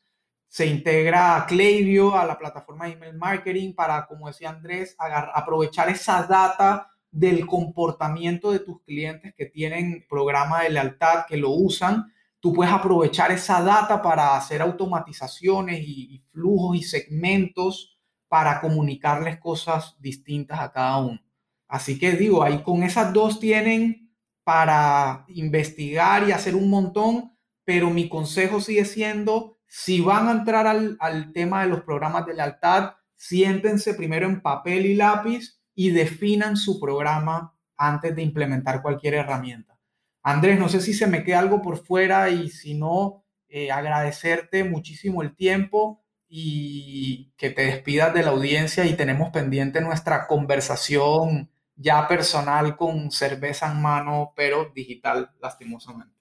se 0.47 0.65
integra 0.65 1.37
a 1.37 1.45
Klaviyo, 1.45 2.17
a 2.17 2.25
la 2.25 2.37
plataforma 2.37 2.85
de 2.85 2.93
email 2.93 3.15
marketing, 3.15 3.73
para, 3.73 4.05
como 4.07 4.27
decía 4.27 4.49
Andrés, 4.49 4.95
aprovechar 4.97 5.89
esa 5.89 6.23
data 6.23 6.91
del 7.09 7.45
comportamiento 7.45 8.51
de 8.51 8.59
tus 8.59 8.81
clientes 8.83 9.33
que 9.37 9.45
tienen 9.45 10.05
programa 10.09 10.63
de 10.63 10.69
lealtad, 10.71 11.25
que 11.27 11.37
lo 11.37 11.51
usan. 11.51 12.11
Tú 12.39 12.53
puedes 12.53 12.73
aprovechar 12.73 13.31
esa 13.31 13.61
data 13.61 14.01
para 14.01 14.35
hacer 14.35 14.61
automatizaciones 14.61 15.79
y, 15.81 16.15
y 16.15 16.19
flujos 16.31 16.77
y 16.77 16.83
segmentos 16.83 17.99
para 18.27 18.61
comunicarles 18.61 19.39
cosas 19.39 19.95
distintas 19.99 20.59
a 20.59 20.71
cada 20.71 20.97
uno. 20.97 21.19
Así 21.67 21.99
que 21.99 22.13
digo, 22.13 22.43
ahí 22.43 22.63
con 22.63 22.83
esas 22.83 23.13
dos 23.13 23.39
tienen 23.39 24.00
para 24.43 25.25
investigar 25.29 26.27
y 26.27 26.31
hacer 26.31 26.55
un 26.55 26.69
montón, 26.69 27.37
pero 27.63 27.89
mi 27.89 28.09
consejo 28.09 28.59
sigue 28.59 28.85
siendo, 28.85 29.57
si 29.67 30.01
van 30.01 30.27
a 30.27 30.31
entrar 30.31 30.67
al, 30.67 31.31
tema 31.33 31.61
de 31.63 31.69
los 31.69 31.81
programas 31.81 32.25
de 32.25 32.33
lealtad, 32.33 32.95
siéntense 33.15 33.93
primero 33.93 34.27
en 34.27 34.41
papel 34.41 34.85
y 34.85 34.95
lápiz 34.95 35.59
y 35.75 35.91
definan 35.91 36.57
su 36.57 36.79
programa 36.79 37.55
antes 37.77 38.15
de 38.15 38.23
implementar 38.23 38.81
cualquier 38.81 39.13
herramienta. 39.13 39.77
Andrés, 40.23 40.59
no 40.59 40.69
sé 40.69 40.81
si 40.81 40.93
se 40.93 41.07
me 41.07 41.23
queda 41.23 41.39
algo 41.39 41.61
por 41.61 41.83
fuera 41.83 42.29
y 42.29 42.49
si 42.49 42.73
no, 42.73 43.23
eh, 43.47 43.71
agradecerte 43.71 44.63
muchísimo 44.63 45.21
el 45.21 45.35
tiempo 45.35 46.03
y 46.27 47.33
que 47.37 47.49
te 47.49 47.63
despidas 47.63 48.13
de 48.13 48.23
la 48.23 48.31
audiencia 48.31 48.85
y 48.85 48.93
tenemos 48.93 49.29
pendiente 49.31 49.81
nuestra 49.81 50.27
conversación 50.27 51.49
ya 51.81 52.07
personal 52.07 52.75
con 52.75 53.11
cerveza 53.11 53.71
en 53.71 53.81
mano, 53.81 54.33
pero 54.35 54.71
digital, 54.73 55.31
lastimosamente. 55.41 56.13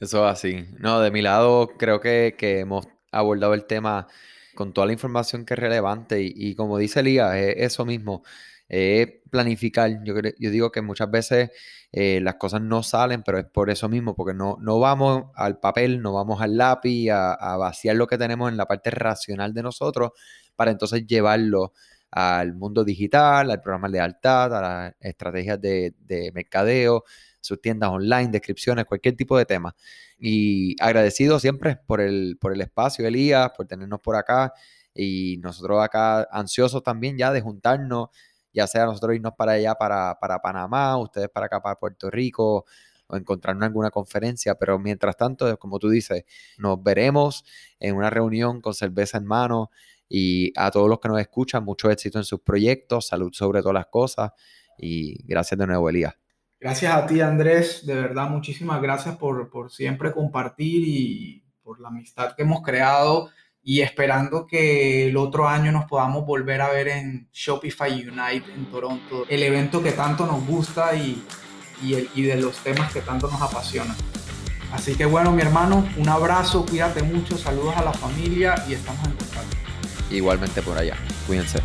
Eso 0.00 0.26
así. 0.26 0.66
No, 0.78 1.00
de 1.00 1.10
mi 1.10 1.22
lado 1.22 1.68
creo 1.76 2.00
que, 2.00 2.36
que 2.38 2.60
hemos 2.60 2.86
abordado 3.10 3.54
el 3.54 3.66
tema 3.66 4.06
con 4.54 4.72
toda 4.72 4.86
la 4.86 4.92
información 4.92 5.44
que 5.44 5.54
es 5.54 5.60
relevante 5.60 6.20
y, 6.20 6.54
como 6.54 6.78
dice 6.78 7.02
Lía, 7.02 7.38
es 7.38 7.54
eso 7.58 7.84
mismo, 7.84 8.22
es 8.68 9.08
planificar. 9.30 10.02
Yo, 10.04 10.14
yo 10.38 10.50
digo 10.50 10.70
que 10.72 10.82
muchas 10.82 11.10
veces 11.10 11.50
eh, 11.90 12.20
las 12.20 12.34
cosas 12.34 12.60
no 12.60 12.82
salen, 12.82 13.22
pero 13.22 13.38
es 13.38 13.46
por 13.46 13.70
eso 13.70 13.88
mismo, 13.88 14.14
porque 14.14 14.34
no, 14.34 14.58
no 14.60 14.78
vamos 14.78 15.26
al 15.34 15.58
papel, 15.58 16.02
no 16.02 16.12
vamos 16.12 16.42
al 16.42 16.56
lápiz 16.56 17.10
a, 17.10 17.56
vaciar 17.56 17.96
lo 17.96 18.06
que 18.06 18.18
tenemos 18.18 18.50
en 18.50 18.58
la 18.58 18.66
parte 18.66 18.90
racional 18.90 19.54
de 19.54 19.62
nosotros 19.62 20.10
para 20.54 20.70
entonces 20.70 21.06
llevarlo 21.06 21.72
al 22.10 22.54
mundo 22.54 22.84
digital, 22.84 23.50
al 23.50 23.60
programa 23.60 23.88
de 23.88 23.92
lealtad, 23.92 24.54
a 24.56 24.60
las 24.60 24.94
estrategias 25.00 25.60
de, 25.60 25.94
de 25.98 26.32
mercadeo, 26.32 27.04
sus 27.40 27.60
tiendas 27.60 27.90
online, 27.90 28.28
descripciones, 28.28 28.84
cualquier 28.84 29.16
tipo 29.16 29.36
de 29.38 29.44
tema. 29.44 29.74
Y 30.18 30.76
agradecido 30.82 31.38
siempre 31.38 31.76
por 31.86 32.00
el, 32.00 32.36
por 32.40 32.52
el 32.52 32.60
espacio, 32.60 33.06
Elías, 33.06 33.50
por 33.56 33.66
tenernos 33.66 34.00
por 34.00 34.16
acá. 34.16 34.52
Y 34.94 35.38
nosotros 35.42 35.82
acá 35.82 36.26
ansiosos 36.30 36.82
también 36.82 37.16
ya 37.16 37.32
de 37.32 37.40
juntarnos, 37.40 38.08
ya 38.52 38.66
sea 38.66 38.86
nosotros 38.86 39.14
irnos 39.14 39.32
para 39.36 39.52
allá, 39.52 39.74
para, 39.74 40.18
para 40.20 40.40
Panamá, 40.40 40.96
ustedes 40.98 41.28
para 41.28 41.46
acá, 41.46 41.60
para 41.62 41.76
Puerto 41.76 42.10
Rico, 42.10 42.64
o 43.06 43.16
encontrarnos 43.16 43.62
en 43.62 43.66
alguna 43.68 43.90
conferencia, 43.90 44.54
pero 44.56 44.78
mientras 44.78 45.16
tanto, 45.16 45.58
como 45.58 45.78
tú 45.78 45.88
dices, 45.88 46.24
nos 46.58 46.82
veremos 46.82 47.44
en 47.80 47.96
una 47.96 48.10
reunión 48.10 48.60
con 48.60 48.74
cerveza 48.74 49.18
en 49.18 49.26
mano 49.26 49.70
y 50.08 50.52
a 50.56 50.70
todos 50.70 50.88
los 50.88 51.00
que 51.00 51.08
nos 51.08 51.20
escuchan, 51.20 51.64
mucho 51.64 51.90
éxito 51.90 52.18
en 52.18 52.24
sus 52.24 52.40
proyectos, 52.40 53.08
salud 53.08 53.30
sobre 53.32 53.60
todas 53.60 53.74
las 53.74 53.86
cosas 53.86 54.32
y 54.78 55.22
gracias 55.26 55.58
de 55.58 55.66
nuevo, 55.66 55.88
Elías. 55.88 56.14
Gracias 56.60 56.92
a 56.92 57.06
ti, 57.06 57.20
Andrés. 57.20 57.86
De 57.86 57.94
verdad, 57.94 58.28
muchísimas 58.28 58.82
gracias 58.82 59.16
por, 59.16 59.48
por 59.50 59.70
siempre 59.70 60.12
compartir 60.12 60.82
y 60.86 61.44
por 61.62 61.80
la 61.80 61.88
amistad 61.88 62.34
que 62.34 62.42
hemos 62.42 62.62
creado 62.62 63.30
y 63.62 63.82
esperando 63.82 64.46
que 64.46 65.08
el 65.08 65.16
otro 65.16 65.46
año 65.46 65.70
nos 65.70 65.84
podamos 65.84 66.24
volver 66.24 66.62
a 66.62 66.70
ver 66.70 66.88
en 66.88 67.28
Shopify 67.32 67.92
Unite 68.08 68.50
en 68.52 68.66
Toronto, 68.70 69.26
el 69.28 69.42
evento 69.42 69.82
que 69.82 69.92
tanto 69.92 70.26
nos 70.26 70.46
gusta 70.46 70.94
y, 70.96 71.22
y, 71.82 71.94
el, 71.94 72.08
y 72.14 72.22
de 72.22 72.36
los 72.36 72.56
temas 72.58 72.92
que 72.92 73.02
tanto 73.02 73.28
nos 73.30 73.42
apasionan. 73.42 73.96
Así 74.72 74.96
que 74.96 75.04
bueno, 75.04 75.32
mi 75.32 75.42
hermano, 75.42 75.86
un 75.96 76.08
abrazo, 76.08 76.64
cuídate 76.64 77.02
mucho, 77.02 77.36
saludos 77.36 77.76
a 77.76 77.84
la 77.84 77.92
familia 77.92 78.64
y 78.68 78.74
estamos 78.74 79.04
en 79.06 79.12
contacto. 79.12 79.67
Igualmente 80.10 80.62
por 80.62 80.78
allá, 80.78 80.96
cuídense. 81.26 81.58